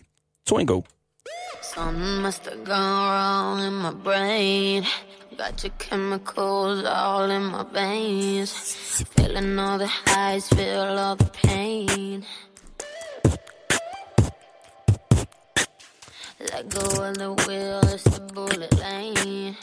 2, 0.46 0.58
1, 0.58 0.66
go. 0.68 0.82
Something 1.74 2.22
must 2.22 2.44
have 2.44 2.64
gone 2.64 3.08
wrong 3.08 3.60
in 3.66 3.74
my 3.82 4.04
brain. 4.04 4.84
Got 5.38 5.64
your 5.64 5.72
chemicals 5.78 6.84
all 6.84 7.30
in 7.30 7.42
my 7.42 7.64
veins. 7.72 8.52
Feeling 9.16 9.58
all 9.58 9.78
the 9.78 9.88
highs, 10.06 10.48
feel 10.48 10.98
all 10.98 11.16
the 11.16 11.30
pain. 11.48 12.24
Let 16.40 16.68
go 16.70 16.84
of 17.02 17.14
the 17.18 17.30
wheel, 17.46 17.80
it's 17.94 18.04
the 18.04 18.20
bullet 18.34 18.72
lane. 18.78 19.56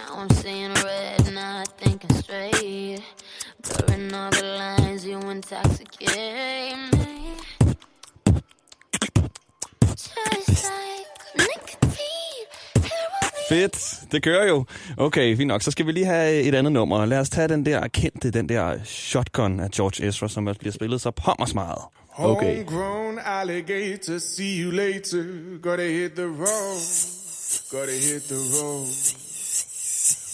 Now 0.00 0.22
I'm 0.22 0.30
seeing 0.34 0.72
red, 0.88 1.34
not 1.34 1.68
thinking 1.82 2.14
straight. 2.22 3.02
Blurring 3.62 4.14
all 4.14 4.30
the 4.30 4.46
lines, 4.60 5.04
you 5.04 5.18
intoxicate 5.30 6.76
me. 6.92 7.34
Just 9.90 10.64
like 10.64 11.10
nicotine. 11.36 12.46
Fedt. 13.48 14.00
Det 14.12 14.22
kører 14.22 14.46
jo. 14.46 14.64
Okay, 14.96 15.36
fint 15.36 15.48
nok. 15.48 15.62
Så 15.62 15.70
skal 15.70 15.86
vi 15.86 15.92
lige 15.92 16.06
have 16.06 16.42
et 16.42 16.54
andet 16.54 16.72
nummer. 16.72 17.06
Lad 17.06 17.18
os 17.18 17.28
tage 17.28 17.48
den 17.48 17.66
der 17.66 17.88
kendte, 17.88 18.30
den 18.30 18.48
der 18.48 18.78
shotgun 18.84 19.60
af 19.60 19.70
George 19.70 20.06
Ezra, 20.08 20.28
som 20.28 20.46
også 20.46 20.58
bliver 20.60 20.72
spillet 20.72 21.00
så 21.00 21.10
pommers 21.10 21.54
meget. 21.54 21.82
Okay. 22.16 22.56
Homegrown 22.56 23.18
alligator, 23.24 24.18
see 24.18 24.62
you 24.62 24.70
later. 24.70 25.24
Gotta 25.62 25.88
hit 25.88 26.12
the 26.12 26.26
road. 26.26 26.80
Gotta 27.70 27.92
hit 27.92 28.22
the 28.22 28.36
road. 28.62 29.29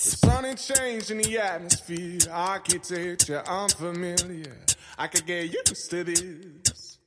The 0.07 0.13
sun 0.19 0.45
ain't 0.45 0.59
changing 0.59 1.19
the 1.19 1.39
atmosphere. 1.41 2.21
Architecture 2.31 3.43
unfamiliar. 3.45 4.57
I 4.97 5.09
could 5.09 5.27
get 5.27 5.53
used 5.53 5.91
to 5.91 6.05
this. 6.05 6.99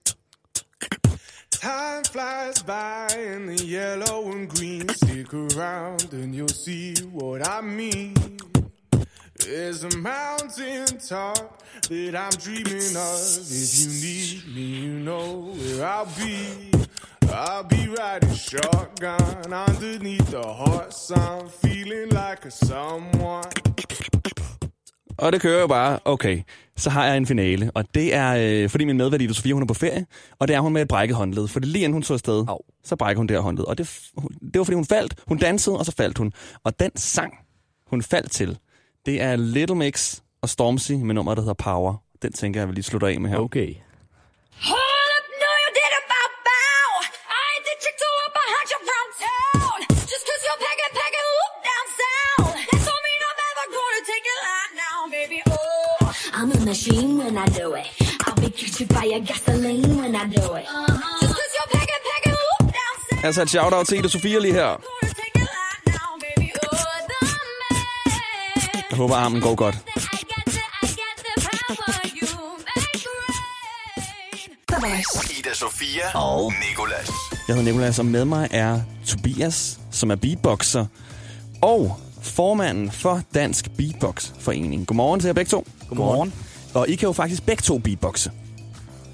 Time 1.49 2.03
flies 2.03 2.61
by 2.61 3.07
in 3.17 3.45
the 3.45 3.63
yellow 3.63 4.29
and 4.33 4.49
green 4.49 4.89
stick 4.89 5.33
around 5.33 6.11
and 6.11 6.35
you'll 6.35 6.49
see 6.49 6.93
what 7.03 7.47
I 7.47 7.61
mean. 7.61 8.37
There's 9.45 9.85
a 9.85 9.97
mountain 9.97 10.97
top 10.97 11.63
that 11.87 12.15
I'm 12.17 12.31
dreaming 12.31 12.97
of. 12.97 13.19
If 13.49 13.79
you 13.79 13.87
need 13.87 14.55
me, 14.55 14.61
you 14.61 14.99
know 14.99 15.55
where 15.55 15.85
I'll 15.85 16.05
be. 16.05 16.69
I'll 17.31 17.67
be 17.69 17.81
riding 17.99 18.35
shotgun 18.35 19.53
underneath 19.67 20.29
the 20.31 20.43
hot 20.61 20.93
sun, 21.07 21.49
feeling 21.61 22.09
like 22.11 22.41
a 22.45 22.49
someone. 22.49 23.43
Og 25.17 25.31
det 25.31 25.41
kører 25.41 25.61
jo 25.61 25.67
bare. 25.67 25.99
Okay, 26.05 26.41
så 26.77 26.89
har 26.89 27.05
jeg 27.05 27.17
en 27.17 27.25
finale. 27.25 27.71
Og 27.75 27.85
det 27.93 28.15
er, 28.15 28.35
øh, 28.63 28.69
fordi 28.69 28.85
min 28.85 28.97
medvært 28.97 29.21
Ida 29.21 29.33
Sofie, 29.33 29.53
hun 29.53 29.63
er 29.63 29.67
på 29.67 29.73
ferie. 29.73 30.05
Og 30.39 30.47
det 30.47 30.55
er 30.55 30.59
hun 30.59 30.73
med 30.73 30.81
et 30.81 30.87
brækket 30.87 31.17
håndled. 31.17 31.47
For 31.47 31.59
lige 31.59 31.83
inden 31.83 31.93
hun 31.93 32.01
tog 32.01 32.13
afsted, 32.13 32.45
Au. 32.47 32.59
så 32.83 32.95
brækker 32.95 33.19
hun 33.19 33.27
det 33.27 33.35
her 33.35 33.41
håndled. 33.41 33.65
Og 33.65 33.77
det, 33.77 33.99
det 34.53 34.59
var 34.59 34.63
fordi 34.63 34.75
hun 34.75 34.85
faldt. 34.85 35.15
Hun 35.27 35.37
dansede, 35.37 35.77
og 35.77 35.85
så 35.85 35.91
faldt 35.91 36.17
hun. 36.17 36.33
Og 36.63 36.79
den 36.79 36.91
sang, 36.95 37.33
hun 37.87 38.01
faldt 38.01 38.31
til, 38.31 38.57
det 39.05 39.21
er 39.21 39.35
Little 39.35 39.75
Mix 39.75 40.19
og 40.41 40.49
Stormzy 40.49 40.91
med 40.91 41.15
nummeret, 41.15 41.37
der 41.37 41.43
hedder 41.43 41.53
Power. 41.53 41.95
Den 42.21 42.33
tænker 42.33 42.59
jeg, 42.59 42.61
jeg 42.61 42.67
vil 42.67 42.75
lige 42.75 42.83
slutte 42.83 43.07
af 43.07 43.21
med 43.21 43.29
her. 43.29 43.37
Okay. 43.37 43.75
Machine 56.69 57.11
when 57.21 57.35
I 57.45 57.47
do 57.61 57.67
it. 57.79 57.87
I'll 58.25 58.35
be 58.43 58.49
catching 58.59 58.89
fire 58.95 59.19
gasoline 59.29 59.93
when 60.01 60.13
I 60.21 60.25
do 60.37 60.45
it. 60.59 60.65
Uh-huh. 60.65 61.21
Just 61.21 61.33
cause 61.37 61.53
you're 61.57 61.71
packing, 61.75 62.03
packing, 62.09 62.37
look 62.45 62.65
down. 62.77 63.25
Altså 63.25 63.41
et 63.41 63.49
shout-out 63.49 63.87
til 63.87 63.97
Ida 63.97 64.07
Sofia 64.07 64.39
lige 64.39 64.53
her. 64.53 64.67
Oh. 64.67 64.79
Jeg 68.89 68.97
håber, 68.97 69.15
armen 69.15 69.41
går 69.41 69.55
godt. 69.55 69.75
You. 72.21 72.27
Ida 75.39 75.53
Sofia 75.53 76.17
og 76.17 76.53
Nikolas. 76.69 77.09
Jeg 77.47 77.55
hedder 77.55 77.71
Nicolas, 77.71 77.99
og 77.99 78.05
med 78.05 78.25
mig 78.25 78.47
er 78.51 78.79
Tobias, 79.07 79.79
som 79.91 80.11
er 80.11 80.15
beatboxer, 80.15 80.85
og 81.61 81.99
formanden 82.21 82.91
for 82.91 83.21
Dansk 83.33 83.69
Beatbox-forening. 83.77 84.87
Godmorgen 84.87 85.19
til 85.19 85.27
jer 85.27 85.33
begge 85.33 85.49
to. 85.49 85.67
Godmorgen. 85.89 86.33
Og 86.73 86.89
I 86.89 86.95
kan 86.95 87.07
jo 87.07 87.13
faktisk 87.13 87.45
begge 87.45 87.61
to 87.61 87.77
beatboxe. 87.77 88.31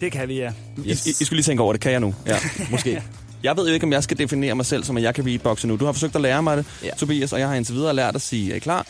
Det 0.02 0.12
kan 0.12 0.28
vi, 0.28 0.34
ja. 0.38 0.52
Yes. 0.88 1.08
I, 1.08 1.10
I, 1.10 1.14
skulle 1.14 1.38
lige 1.38 1.44
tænke 1.44 1.64
over 1.64 1.74
det. 1.74 1.82
Kan 1.82 1.92
jeg 1.92 2.00
nu? 2.00 2.16
Ja, 2.26 2.38
måske. 2.72 3.02
Jeg 3.44 3.58
ved 3.58 3.68
jo 3.68 3.74
ikke, 3.74 3.84
om 3.84 3.92
jeg 3.92 4.04
skal 4.04 4.18
definere 4.18 4.56
mig 4.56 4.66
selv 4.66 4.84
som, 4.84 4.98
at 4.98 5.04
jeg 5.04 5.16
kan 5.16 5.24
beatboxe 5.24 5.68
nu. 5.68 5.76
Du 5.76 5.86
har 5.86 5.92
forsøgt 5.92 6.16
at 6.16 6.22
lære 6.22 6.44
mig 6.44 6.58
det, 6.58 6.66
Ja. 6.84 6.90
Tobias, 6.98 7.34
og 7.34 7.40
jeg 7.40 7.48
har 7.48 7.56
indtil 7.56 7.76
videre 7.76 7.94
lært 7.96 8.16
at 8.16 8.22
sige, 8.22 8.52
er 8.52 8.56
I 8.56 8.60
klar? 8.60 8.88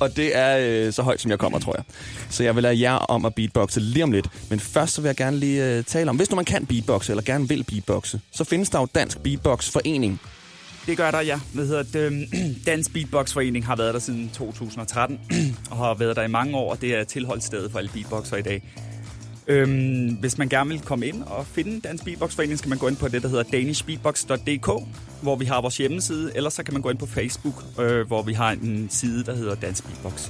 Og 0.00 0.16
det 0.16 0.36
er 0.36 0.58
øh, 0.60 0.92
så 0.92 1.02
højt, 1.02 1.20
som 1.20 1.30
jeg 1.30 1.38
kommer, 1.38 1.58
tror 1.58 1.74
jeg. 1.76 1.84
Så 2.30 2.42
jeg 2.44 2.54
vil 2.54 2.62
lade 2.62 2.80
jer 2.80 2.92
om 2.92 3.24
at 3.24 3.34
beatboxe 3.34 3.80
lige 3.80 4.04
om 4.04 4.12
lidt. 4.12 4.28
Men 4.50 4.60
først 4.60 4.94
så 4.94 5.00
vil 5.00 5.08
jeg 5.08 5.16
gerne 5.16 5.36
lige 5.36 5.64
øh, 5.64 5.84
tale 5.84 6.10
om, 6.10 6.16
hvis 6.16 6.30
nu 6.30 6.36
man 6.36 6.44
kan 6.44 6.66
beatboxe, 6.66 7.12
eller 7.12 7.22
gerne 7.22 7.48
vil 7.48 7.64
beatboxe, 7.64 8.20
så 8.32 8.44
findes 8.44 8.70
der 8.70 8.80
jo 8.80 8.86
Dansk 8.94 9.18
Beatbox 9.18 9.70
Forening. 9.70 10.20
Det 10.86 10.96
gør 10.96 11.10
der, 11.10 11.20
ja. 11.20 11.40
Hvad 11.54 11.66
hedder 11.66 11.82
det? 11.82 12.28
Dansk 12.66 12.92
Beatbox 12.92 13.32
Forening 13.32 13.66
har 13.66 13.76
været 13.76 13.94
der 13.94 14.00
siden 14.00 14.30
2013, 14.34 15.20
og 15.70 15.76
har 15.76 15.94
været 15.94 16.16
der 16.16 16.22
i 16.22 16.28
mange 16.28 16.56
år, 16.56 16.70
og 16.70 16.80
det 16.80 16.94
er 16.94 17.04
tilholdsstedet 17.04 17.72
for 17.72 17.78
alle 17.78 17.90
beatboxer 17.94 18.36
i 18.36 18.42
dag. 18.42 18.62
Øhm, 19.46 20.16
hvis 20.20 20.38
man 20.38 20.48
gerne 20.48 20.70
vil 20.70 20.80
komme 20.80 21.06
ind 21.06 21.22
og 21.22 21.46
finde 21.46 21.80
Dansk 21.80 22.04
Beatbox 22.04 22.34
Forening, 22.34 22.58
skal 22.58 22.68
man 22.68 22.78
gå 22.78 22.88
ind 22.88 22.96
på 22.96 23.08
det, 23.08 23.22
der 23.22 23.28
hedder 23.28 23.42
danishbeatbox.dk, 23.42 24.70
hvor 25.22 25.36
vi 25.36 25.44
har 25.44 25.60
vores 25.60 25.76
hjemmeside, 25.76 26.32
eller 26.34 26.50
så 26.50 26.62
kan 26.62 26.74
man 26.74 26.82
gå 26.82 26.90
ind 26.90 26.98
på 26.98 27.06
Facebook, 27.06 27.64
øh, 27.80 28.06
hvor 28.06 28.22
vi 28.22 28.32
har 28.32 28.50
en 28.50 28.86
side, 28.90 29.24
der 29.24 29.34
hedder 29.34 29.54
Dansk 29.54 29.84
Beatbox 29.84 30.28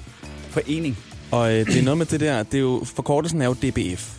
Forening. 0.50 0.98
Og 1.30 1.52
øh, 1.52 1.66
det 1.66 1.78
er 1.78 1.82
noget 1.82 1.98
med 1.98 2.06
det 2.06 2.20
der, 2.20 2.42
det 2.42 2.54
er 2.54 2.60
jo, 2.60 2.82
forkortelsen 2.96 3.42
er 3.42 3.46
jo 3.46 3.54
DBF. 3.54 4.14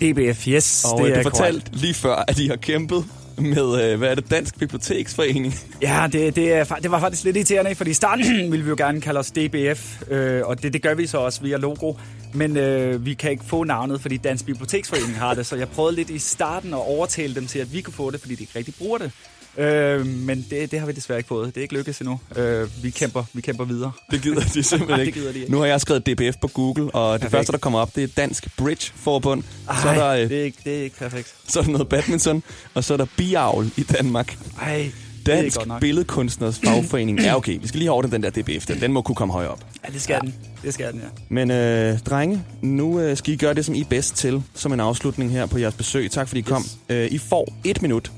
DBF, 0.00 0.48
yes. 0.48 0.84
Og 0.92 1.00
det 1.00 1.10
øh, 1.10 1.18
er 1.18 1.22
du 1.22 1.30
fortalte 1.30 1.60
korrekt. 1.60 1.80
lige 1.82 1.94
før, 1.94 2.14
at 2.28 2.38
I 2.38 2.46
har 2.46 2.56
kæmpet 2.56 3.04
med, 3.40 3.92
øh, 3.92 3.98
hvad 3.98 4.10
er 4.10 4.14
det, 4.14 4.30
Dansk 4.30 4.58
Biblioteksforening. 4.58 5.54
Ja, 5.82 6.08
det, 6.12 6.36
det, 6.36 6.52
er, 6.52 6.64
det 6.64 6.90
var 6.90 7.00
faktisk 7.00 7.24
lidt 7.24 7.36
irriterende, 7.36 7.74
fordi 7.74 7.90
i 7.90 7.94
starten 7.94 8.24
ville 8.52 8.64
vi 8.64 8.68
jo 8.68 8.76
gerne 8.78 9.00
kalde 9.00 9.20
os 9.20 9.30
DBF, 9.30 10.02
øh, 10.10 10.42
og 10.44 10.62
det, 10.62 10.72
det 10.72 10.82
gør 10.82 10.94
vi 10.94 11.06
så 11.06 11.18
også 11.18 11.42
via 11.42 11.56
logo. 11.56 11.94
Men 12.34 12.56
øh, 12.56 13.04
vi 13.04 13.14
kan 13.14 13.30
ikke 13.30 13.44
få 13.44 13.64
navnet, 13.64 14.00
fordi 14.00 14.16
Dansk 14.16 14.46
Biblioteksforening 14.46 15.18
har 15.18 15.34
det, 15.34 15.46
så 15.46 15.56
jeg 15.56 15.68
prøvede 15.68 15.96
lidt 15.96 16.10
i 16.10 16.18
starten 16.18 16.74
at 16.74 16.80
overtale 16.80 17.34
dem 17.34 17.46
til, 17.46 17.58
at 17.58 17.72
vi 17.72 17.80
kunne 17.80 17.94
få 17.94 18.10
det, 18.10 18.20
fordi 18.20 18.34
de 18.34 18.42
ikke 18.42 18.58
rigtig 18.58 18.74
bruger 18.78 18.98
det. 18.98 19.12
Øh, 19.58 20.06
men 20.06 20.46
det, 20.50 20.70
det 20.70 20.80
har 20.80 20.86
vi 20.86 20.92
desværre 20.92 21.18
ikke 21.18 21.28
fået. 21.28 21.54
Det 21.54 21.60
er 21.60 21.62
ikke 21.62 21.74
lykkedes 21.74 21.98
endnu. 21.98 22.20
Øh, 22.36 22.68
vi, 22.82 22.90
kæmper, 22.90 23.24
vi 23.32 23.40
kæmper 23.40 23.64
videre. 23.64 23.92
Det 24.10 24.22
gider 24.22 24.40
de 24.40 24.62
simpelthen 24.62 24.88
Nej, 24.88 25.00
ikke. 25.00 25.06
det 25.06 25.14
gider 25.14 25.32
de 25.32 25.38
ikke. 25.38 25.52
Nu 25.52 25.58
har 25.58 25.66
jeg 25.66 25.80
skrevet 25.80 26.06
DBF 26.06 26.36
på 26.40 26.48
Google, 26.48 26.94
og 26.94 27.12
det 27.12 27.20
Perfekt. 27.20 27.30
første, 27.38 27.52
der 27.52 27.58
kommer 27.58 27.78
op, 27.78 27.96
det 27.96 28.04
er 28.04 28.08
Dansk 28.16 28.56
Bridge 28.56 28.92
Forbund. 28.96 29.42
så, 29.82 29.88
er 29.88 29.94
der, 29.94 30.04
Ej, 30.04 30.22
øh, 30.22 30.28
det, 30.28 30.40
er 30.40 30.44
ikke, 30.44 30.58
det 30.64 30.78
er 30.78 30.82
ikke 30.82 30.96
perfekt. 30.96 31.34
så 31.46 31.58
er 31.58 31.62
der 31.62 31.70
noget 31.70 31.88
badminton, 31.88 32.42
og 32.74 32.84
så 32.84 32.92
er 32.92 32.96
der 32.96 33.06
biavl 33.16 33.70
i 33.76 33.82
Danmark. 33.82 34.38
Ej, 34.60 34.92
Dansk. 35.26 35.58
Billedkunstners 35.80 36.60
Fagforening. 36.64 37.20
Ja, 37.20 37.36
okay, 37.36 37.58
vi 37.60 37.68
skal 37.68 37.78
lige 37.78 37.86
have 37.88 37.92
over 37.94 38.02
den 38.02 38.22
der 38.22 38.30
DBF. 38.30 38.66
Den, 38.66 38.80
den 38.80 38.92
må 38.92 39.02
kunne 39.02 39.14
komme 39.14 39.34
højere 39.34 39.50
op. 39.50 39.64
Ja, 39.88 39.92
det 39.92 40.02
skal 40.02 40.14
ja. 40.14 40.20
den. 40.20 40.34
Det 40.62 40.74
skal 40.74 40.92
den, 40.92 41.00
ja. 41.00 41.06
Men 41.28 41.50
øh, 41.50 41.98
drenge, 41.98 42.42
nu 42.62 43.00
øh, 43.00 43.16
skal 43.16 43.34
I 43.34 43.36
gøre 43.36 43.54
det, 43.54 43.64
som 43.64 43.74
I 43.74 43.80
er 43.80 43.84
bedst 43.90 44.16
til, 44.16 44.42
som 44.54 44.72
en 44.72 44.80
afslutning 44.80 45.30
her 45.30 45.46
på 45.46 45.58
jeres 45.58 45.74
besøg. 45.74 46.10
Tak 46.10 46.28
fordi 46.28 46.38
I 46.38 46.42
kom. 46.42 46.64
Øh, 46.88 47.06
I 47.10 47.18
får 47.18 47.54
et 47.64 47.82
minut, 47.82 48.12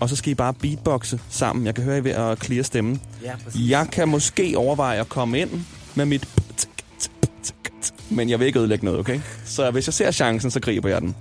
og 0.00 0.08
så 0.08 0.16
skal 0.16 0.30
I 0.30 0.34
bare 0.34 0.54
beatboxe 0.54 1.20
sammen. 1.30 1.66
Jeg 1.66 1.74
kan 1.74 1.84
høre, 1.84 1.98
I 1.98 2.04
ved 2.04 2.10
at 2.10 2.44
clear 2.44 2.62
stemmen. 2.62 3.00
Ja, 3.24 3.32
præcis. 3.44 3.70
Jeg 3.70 3.86
kan 3.92 4.08
måske 4.08 4.54
overveje 4.58 5.00
at 5.00 5.08
komme 5.08 5.38
ind 5.40 5.50
med 5.94 6.04
mit... 6.04 6.28
Men 8.10 8.30
jeg 8.30 8.38
vil 8.40 8.46
ikke 8.46 8.58
ødelægge 8.58 8.84
noget, 8.84 9.00
okay? 9.00 9.20
Så 9.44 9.70
hvis 9.70 9.86
jeg 9.88 9.94
ser 9.94 10.10
chancen, 10.10 10.50
så 10.50 10.60
griber 10.60 10.88
jeg 10.88 11.00
den. 11.00 11.16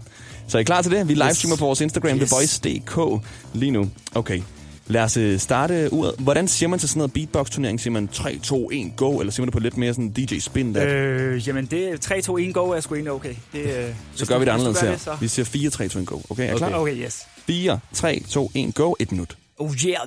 Så 0.48 0.58
er 0.58 0.60
I 0.60 0.64
klar 0.64 0.82
til 0.82 0.92
det? 0.92 1.08
Vi 1.08 1.14
livestreamer 1.14 1.56
på 1.56 1.66
vores 1.66 1.82
Instagram, 1.82 2.18
Yes. 2.18 2.22
yes. 2.42 2.60
TheVoice.dk 2.60 3.24
lige 3.54 3.72
nu. 3.72 3.90
Okay. 4.16 4.42
Lad 4.88 5.02
os 5.02 5.18
øh, 5.18 5.40
starte 5.40 5.94
uret. 5.94 6.16
Hvordan 6.20 6.48
siger 6.48 6.70
man 6.70 6.80
til 6.80 6.90
sådan 6.90 6.98
noget 7.00 7.14
beatbox-turnering? 7.14 7.80
Siger 7.82 7.92
man 7.94 8.08
3, 8.08 8.40
2, 8.44 8.70
1, 8.74 8.92
go? 8.96 9.20
Eller 9.20 9.32
siger 9.32 9.42
man 9.42 9.48
det 9.48 9.54
på 9.54 9.60
lidt 9.60 9.78
mere 9.78 9.94
sådan 9.94 10.10
DJ-spin? 10.10 10.78
Øh, 10.78 11.34
Øh, 11.34 11.48
jamen, 11.48 11.66
det 11.66 11.92
er 11.92 11.98
3, 11.98 12.22
2, 12.22 12.38
1, 12.38 12.54
go 12.54 12.70
er 12.70 12.80
sgu 12.80 12.96
egentlig 12.96 13.12
okay. 13.12 13.34
Det, 13.54 13.60
øh, 13.62 13.86
så 14.16 14.26
gør 14.26 14.38
vi 14.40 14.46
det 14.46 14.52
anderledes 14.52 14.80
her. 14.80 14.98
så. 14.98 15.16
Vi 15.22 15.28
siger 15.28 15.46
4, 15.46 15.70
3, 15.70 15.88
2, 15.88 16.00
1, 16.00 16.06
go. 16.08 16.20
Okay, 16.30 16.50
er 16.50 16.54
I 16.54 16.58
klar? 16.58 16.68
Okay, 16.68 16.78
okay, 16.78 17.06
yes. 17.06 17.28
4, 17.48 17.80
3, 17.94 18.20
2, 18.30 18.50
1, 18.54 18.72
go. 18.72 18.96
Et 19.00 19.10
minut. 19.12 19.38
Oh 19.58 19.74
yeah. 19.74 20.06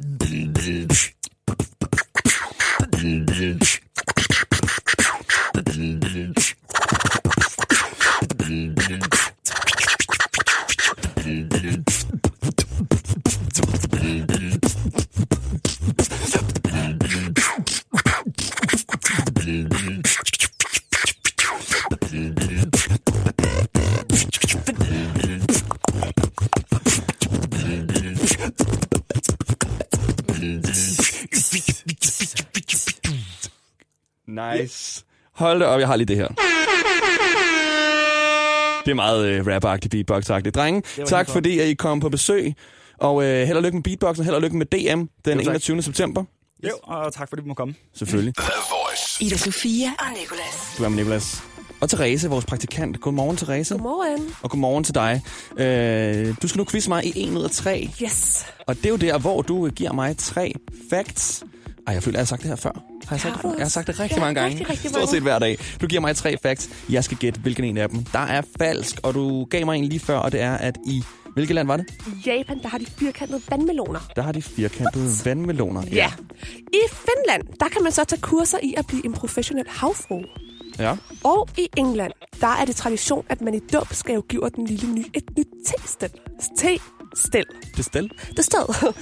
Nice. 34.61 35.05
Hold 35.35 35.61
da 35.61 35.67
op, 35.67 35.81
jeg 35.81 35.89
har 35.89 35.97
lige 35.97 36.07
det 36.07 36.17
her. 36.17 36.29
Det 38.85 38.91
er 38.91 38.95
meget 38.95 39.27
øh, 39.27 39.47
rap-agtigt, 39.47 39.95
beatbox-agtigt. 39.95 40.51
Drenge, 40.51 40.83
tak 41.07 41.27
godt. 41.27 41.31
fordi 41.31 41.59
at 41.59 41.69
I 41.69 41.75
kom 41.75 42.01
på 42.01 42.09
besøg. 42.09 42.55
Og 42.99 43.25
øh, 43.25 43.47
held 43.47 43.57
og 43.57 43.63
lykke 43.63 43.77
med 43.77 43.83
beatboxen, 43.83 44.25
held 44.25 44.37
og 44.37 44.43
lykke 44.43 44.57
med 44.57 44.67
DM 44.67 45.01
den 45.25 45.39
tak. 45.39 45.47
21. 45.47 45.83
september. 45.83 46.25
Jo, 46.65 46.71
og 46.83 47.13
tak 47.13 47.29
fordi 47.29 47.43
du 47.43 47.49
må 47.49 47.55
komme. 47.55 47.75
Selvfølgelig. 47.95 48.35
Ida 49.21 49.37
Sofia 49.37 49.87
og 49.99 50.07
Nicolas. 50.21 50.75
Du 50.79 50.85
er 50.85 50.89
med 50.89 50.97
Nicolas. 50.97 51.43
Og 51.81 51.89
Therese, 51.91 52.29
vores 52.29 52.45
praktikant. 52.45 53.01
Godmorgen, 53.01 53.37
Therese. 53.37 53.75
Godmorgen. 53.75 54.35
Og 54.43 54.51
godmorgen 54.51 54.85
til 54.85 54.95
dig. 54.95 55.23
Øh, 55.57 56.35
du 56.43 56.49
skal 56.49 56.59
nu 56.59 56.65
quizze 56.65 56.89
mig 56.89 57.05
i 57.05 57.29
1 57.29 57.31
ud 57.37 57.45
af 57.45 57.51
3. 57.51 57.91
Yes. 58.03 58.47
Og 58.67 58.77
det 58.77 58.87
er 58.87 58.91
jo 58.91 58.97
der, 58.97 59.19
hvor 59.19 59.43
du 59.43 59.69
giver 59.69 59.93
mig 59.93 60.17
tre 60.17 60.53
facts. 60.91 61.45
Ej, 61.91 61.95
jeg 61.95 62.03
føler, 62.03 62.19
jeg 62.19 62.21
har 62.21 62.27
sagt 62.27 62.43
det 62.43 62.49
her 62.49 62.57
før. 62.57 62.71
Har 63.07 63.17
jeg, 63.17 63.21
sagt 63.21 63.35
det 63.35 63.43
før? 63.43 63.51
jeg 63.51 63.65
har 63.65 63.69
sagt 63.69 63.87
det 63.87 64.01
rigtig 64.01 64.17
Ja, 64.17 64.21
mange 64.21 64.41
gange. 64.41 64.51
rigtig, 64.51 64.71
rigtig 64.71 64.91
Stort 64.91 65.01
mange. 65.01 65.11
set 65.11 65.23
hver 65.23 65.39
dag. 65.39 65.59
Du 65.81 65.87
giver 65.87 66.01
mig 66.01 66.17
tre 66.17 66.37
facts. 66.43 66.69
Jeg 66.91 67.05
skal 67.05 67.17
gætte, 67.17 67.41
hvilken 67.41 67.65
en 67.65 67.77
af 67.79 67.89
dem. 67.89 68.05
Der 68.05 68.19
er 68.19 68.43
falsk, 68.59 69.01
og 69.03 69.15
du 69.15 69.45
gav 69.45 69.65
mig 69.65 69.79
en 69.79 69.85
lige 69.85 70.01
før, 70.01 70.17
og 70.19 70.33
det 70.33 70.41
er, 70.41 70.55
at 70.55 70.77
i... 70.87 71.03
Hvilket 71.35 71.55
land 71.55 71.67
var 71.67 71.77
det? 71.77 71.87
Japan, 72.27 72.59
der 72.63 72.69
har 72.69 72.79
de 72.79 72.87
firkantede 72.87 73.41
vandmeloner. 73.51 74.01
Der 74.17 74.23
har 74.23 74.33
de 74.33 74.43
firkantede 74.43 75.11
vandmeloner. 75.25 75.83
Ja. 75.93 76.13
I 76.73 76.81
Finland, 76.93 77.43
der 77.61 77.69
kan 77.69 77.83
man 77.83 77.93
så 77.93 78.05
tage 78.05 78.21
kurser 78.21 78.59
i 78.63 78.75
at 78.77 78.87
blive 78.87 79.05
en 79.05 79.13
professionel 79.13 79.65
havfru. 79.69 80.23
Ja. 80.79 80.97
Og 81.25 81.49
i 81.59 81.69
England, 81.77 82.13
der 82.41 82.47
er 82.61 82.65
det 82.65 82.77
tradition, 82.77 83.25
at 83.29 83.41
man 83.41 83.55
i 83.55 83.59
dåb 83.73 83.93
skal 83.93 84.23
give 84.29 84.51
den 84.57 84.67
lille 84.67 84.93
ny 84.95 85.05
et 85.15 85.25
nyt 85.39 85.47
te-stel. 85.67 86.11
Te-stel. 86.59 87.45
Det 87.77 87.85
stel. 87.85 88.11
Det 88.37 88.45
sted. 88.45 88.93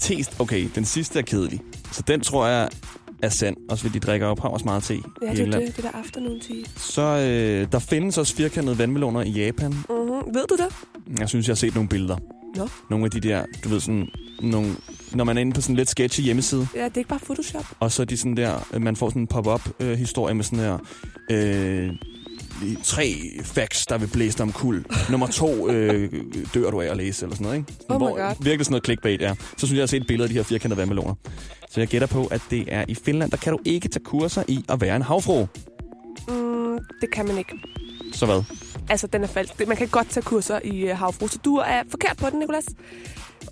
Test. 0.00 0.40
Okay, 0.40 0.68
den 0.74 0.84
sidste 0.84 1.18
er 1.18 1.22
kedelig. 1.22 1.60
Så 1.92 2.02
den 2.06 2.20
tror 2.20 2.46
jeg 2.46 2.68
er 3.22 3.28
sand. 3.28 3.56
Også 3.68 3.84
fordi 3.84 3.98
de 3.98 4.06
drikker 4.06 4.26
jo 4.26 4.34
power 4.34 4.58
meget 4.64 4.82
te 4.82 4.94
Ja, 4.94 5.30
det 5.30 5.40
er 5.54 5.58
det, 5.58 5.76
det 5.76 5.84
der 5.84 5.90
afternoon 5.94 6.40
tea. 6.40 6.56
Så 6.76 7.02
øh, 7.02 7.72
der 7.72 7.78
findes 7.78 8.18
også 8.18 8.34
firkantede 8.34 8.78
vandmeloner 8.78 9.20
i 9.22 9.30
Japan. 9.30 9.70
Mm-hmm. 9.72 10.34
Ved 10.34 10.46
du 10.48 10.56
det? 10.56 10.74
Jeg 11.18 11.28
synes, 11.28 11.46
jeg 11.46 11.50
har 11.52 11.56
set 11.56 11.74
nogle 11.74 11.88
billeder. 11.88 12.16
Nå. 12.56 12.68
Nogle 12.90 13.04
af 13.04 13.10
de 13.10 13.20
der, 13.20 13.44
du 13.64 13.68
ved 13.68 13.80
sådan, 13.80 14.08
nogle, 14.42 14.74
når 15.12 15.24
man 15.24 15.36
er 15.36 15.40
inde 15.40 15.52
på 15.52 15.60
sådan 15.60 15.72
en 15.72 15.76
lidt 15.76 15.88
sketchy 15.88 16.20
hjemmeside, 16.20 16.68
Ja, 16.74 16.84
det 16.84 16.94
er 16.94 16.98
ikke 16.98 17.08
bare 17.08 17.18
Photoshop. 17.24 17.64
og 17.80 17.92
så 17.92 18.02
er 18.02 18.06
de 18.06 18.16
sådan 18.16 18.36
der, 18.36 18.66
øh, 18.74 18.82
man 18.82 18.96
får 18.96 19.08
sådan 19.08 19.22
en 19.22 19.26
pop-up 19.26 19.68
øh, 19.80 19.98
historie 19.98 20.34
med 20.34 20.44
sådan 20.44 20.58
her, 20.58 20.78
øh, 21.30 21.90
tre 22.84 23.14
facts, 23.44 23.86
der 23.86 23.98
vil 23.98 24.06
blæse 24.06 24.38
dig 24.38 24.42
om 24.42 24.52
kul. 24.52 24.84
Nummer 25.10 25.26
to 25.26 25.68
øh, 25.68 26.12
dør 26.54 26.70
du 26.70 26.80
af 26.80 26.86
at 26.86 26.96
læse, 26.96 27.24
eller 27.24 27.36
sådan 27.36 27.44
noget, 27.44 27.58
ikke? 27.58 27.72
Oh 27.88 27.96
hvor, 27.96 28.16
God. 28.16 28.34
Virkelig 28.40 28.66
sådan 28.66 28.72
noget 28.72 28.84
clickbait, 28.84 29.20
ja. 29.20 29.34
Så 29.56 29.66
synes 29.66 29.70
jeg, 29.70 29.76
jeg 29.76 29.82
har 29.82 29.86
set 29.86 30.00
et 30.00 30.06
billede 30.06 30.24
af 30.24 30.28
de 30.28 30.34
her 30.34 30.42
firkantede 30.42 30.78
vandmeloner. 30.78 31.14
Så 31.70 31.80
jeg 31.80 31.88
gætter 31.88 32.08
på, 32.08 32.26
at 32.26 32.42
det 32.50 32.64
er 32.68 32.84
i 32.88 32.94
Finland, 32.94 33.30
der 33.30 33.36
kan 33.36 33.52
du 33.52 33.58
ikke 33.64 33.88
tage 33.88 34.04
kurser 34.04 34.42
i 34.48 34.64
at 34.68 34.80
være 34.80 34.96
en 34.96 35.02
havfru. 35.02 35.46
Mm, 36.28 36.78
det 37.00 37.10
kan 37.12 37.26
man 37.26 37.38
ikke. 37.38 37.52
Så 38.12 38.26
hvad? 38.26 38.42
Altså, 38.90 39.06
den 39.06 39.22
er 39.22 39.26
falsk. 39.26 39.68
Man 39.68 39.76
kan 39.76 39.88
godt 39.88 40.08
tage 40.08 40.24
kurser 40.24 40.60
i 40.64 40.90
uh, 40.90 40.98
havfru, 40.98 41.28
så 41.28 41.38
du 41.44 41.56
er 41.56 41.82
forkert 41.90 42.16
på 42.16 42.30
den, 42.30 42.38
Nicolas. 42.38 42.66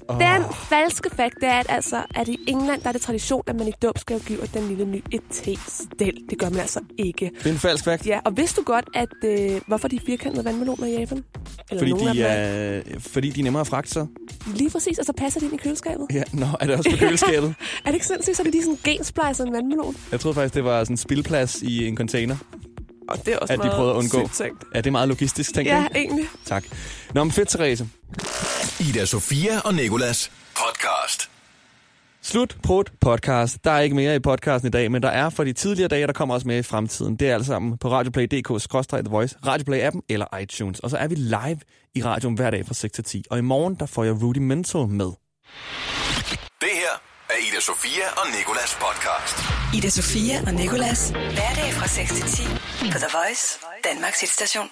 Åh. 0.09 0.19
Den 0.21 0.43
falske 0.69 1.11
fakt, 1.17 1.35
det 1.41 1.49
er, 1.49 1.53
at, 1.61 1.67
altså, 1.69 2.03
at 2.15 2.29
i 2.29 2.39
England, 2.49 2.81
der 2.83 2.89
er 2.89 2.93
det 2.93 3.01
tradition, 3.01 3.43
at 3.47 3.57
man 3.57 3.69
i 3.69 3.73
dåb 3.83 3.99
skal 3.99 4.21
give 4.21 4.39
den 4.55 4.69
lille 4.69 4.85
ny 4.85 5.03
et 5.13 5.21
te-stel. 5.31 6.15
Det 6.31 6.39
gør 6.39 6.51
man 6.51 6.61
altså 6.61 6.81
ikke. 6.99 7.31
Det 7.39 7.47
er 7.47 7.51
en 7.53 7.59
falsk 7.59 7.85
fact. 7.85 8.07
Ja, 8.07 8.21
og 8.25 8.37
vidste 8.37 8.61
du 8.61 8.65
godt, 8.65 8.85
at 8.95 9.09
øh, 9.25 9.61
hvorfor 9.67 9.89
de 9.89 9.99
firkantede 10.07 10.45
vandmeloner 10.45 10.87
i 10.87 10.99
Japan? 10.99 11.25
Eller 11.71 11.81
Fordi 11.97 12.19
de, 12.19 12.23
er, 12.23 12.83
fordi 12.99 13.31
de 13.31 13.41
er 13.41 13.45
nemmere 13.45 13.61
at 13.61 13.67
fragte 13.67 13.91
sig. 13.93 14.07
Lige 14.55 14.71
præcis, 14.71 14.99
og 14.99 15.05
så 15.05 15.13
passer 15.13 15.41
de 15.41 15.47
ind 15.47 15.55
i 15.55 15.57
køleskabet. 15.57 16.07
Ja, 16.13 16.23
nå, 16.33 16.47
er 16.61 16.67
det 16.67 16.77
også 16.77 16.91
på 16.91 16.97
køleskabet? 16.97 17.55
Er 17.85 17.91
det 17.91 17.95
ikke 17.95 18.07
sindssygt, 18.07 18.37
så 18.37 18.43
er 18.43 18.45
det 18.45 18.53
lige 18.55 18.63
sådan 18.65 18.75
en 18.75 18.81
gensplejser 18.97 19.45
en 19.45 19.53
vandmelon? 19.53 19.97
Jeg 20.13 20.21
troede 20.21 20.35
faktisk, 20.35 20.55
det 20.55 20.65
var 20.65 20.85
sådan 20.85 20.93
en 20.93 20.99
spildplads 20.99 21.63
i 21.63 21.87
en 21.89 21.97
container. 21.97 22.37
Og 23.09 23.27
det 23.27 23.35
er 23.35 23.39
også 23.39 23.53
at 23.53 23.59
de 23.59 23.63
meget 23.65 23.77
prøvede 23.77 23.93
at 23.95 23.99
undgå. 23.99 24.19
sygt 24.27 24.35
tænkt. 24.37 24.65
Ja, 24.75 24.79
det 24.79 24.87
er 24.87 24.91
meget 24.91 25.09
logistisk, 25.09 25.55
tænker 25.55 25.73
Ja, 25.73 25.79
jeg. 25.81 25.89
egentlig. 25.95 26.25
Tak. 26.45 26.65
Nå, 27.15 27.25
men 27.25 27.31
fedt, 27.33 27.49
Therese. 27.49 27.89
Ida 28.81 29.05
Sofia 29.05 29.61
og 29.61 29.75
Nikolas 29.75 30.33
podcast. 30.55 31.31
Slut 32.23 32.57
prut 32.63 32.91
podcast. 33.01 33.65
Der 33.65 33.71
er 33.71 33.81
ikke 33.81 33.97
mere 33.97 34.17
i 34.17 34.19
podcasten 34.19 34.69
i 34.69 34.71
dag, 34.71 34.91
men 34.91 35.03
der 35.03 35.09
er 35.09 35.31
for 35.31 35.45
de 35.45 35.53
tidligere 35.53 35.89
dage, 35.89 36.07
der 36.07 36.13
kommer 36.13 36.35
også 36.35 36.47
mere 36.47 36.59
i 36.59 36.63
fremtiden. 36.63 37.17
Det 37.17 37.31
er 37.31 37.35
alt 37.35 37.47
sammen 37.47 37.79
på 37.79 37.91
radioplay.dk-the 37.91 39.11
voice, 39.11 39.37
Radioplay-appen 39.47 40.01
eller 40.09 40.39
iTunes. 40.39 40.81
Og 40.81 40.91
så 40.91 40.97
er 40.97 41.09
vi 41.09 41.15
live 41.15 41.61
i 41.95 42.03
radioen 42.05 42.35
hver 42.35 42.51
dag 42.51 42.67
fra 42.67 42.75
6 42.75 42.95
til 42.95 43.05
10. 43.05 43.25
Og 43.31 43.39
i 43.39 43.41
morgen, 43.41 43.75
der 43.75 43.87
får 43.87 44.05
jeg 44.05 44.23
Rudy 44.23 44.39
Mental 44.39 44.87
med. 44.87 45.11
Det 46.61 46.73
her 46.83 46.95
er 47.31 47.39
Ida 47.49 47.61
Sofia 47.61 48.07
og 48.17 48.27
Nikolas 48.39 48.79
podcast. 48.85 49.37
Ida 49.77 49.91
Sofia 49.91 50.41
og 50.47 50.55
Nicolas. 50.55 51.11
Hverdag 51.11 51.73
fra 51.73 51.89
6 51.89 52.13
til 52.13 52.25
10 52.25 52.43
på 52.93 52.99
The 52.99 53.11
Voice, 53.19 53.59
Danmarks 53.85 54.21
hitstation. 54.21 54.69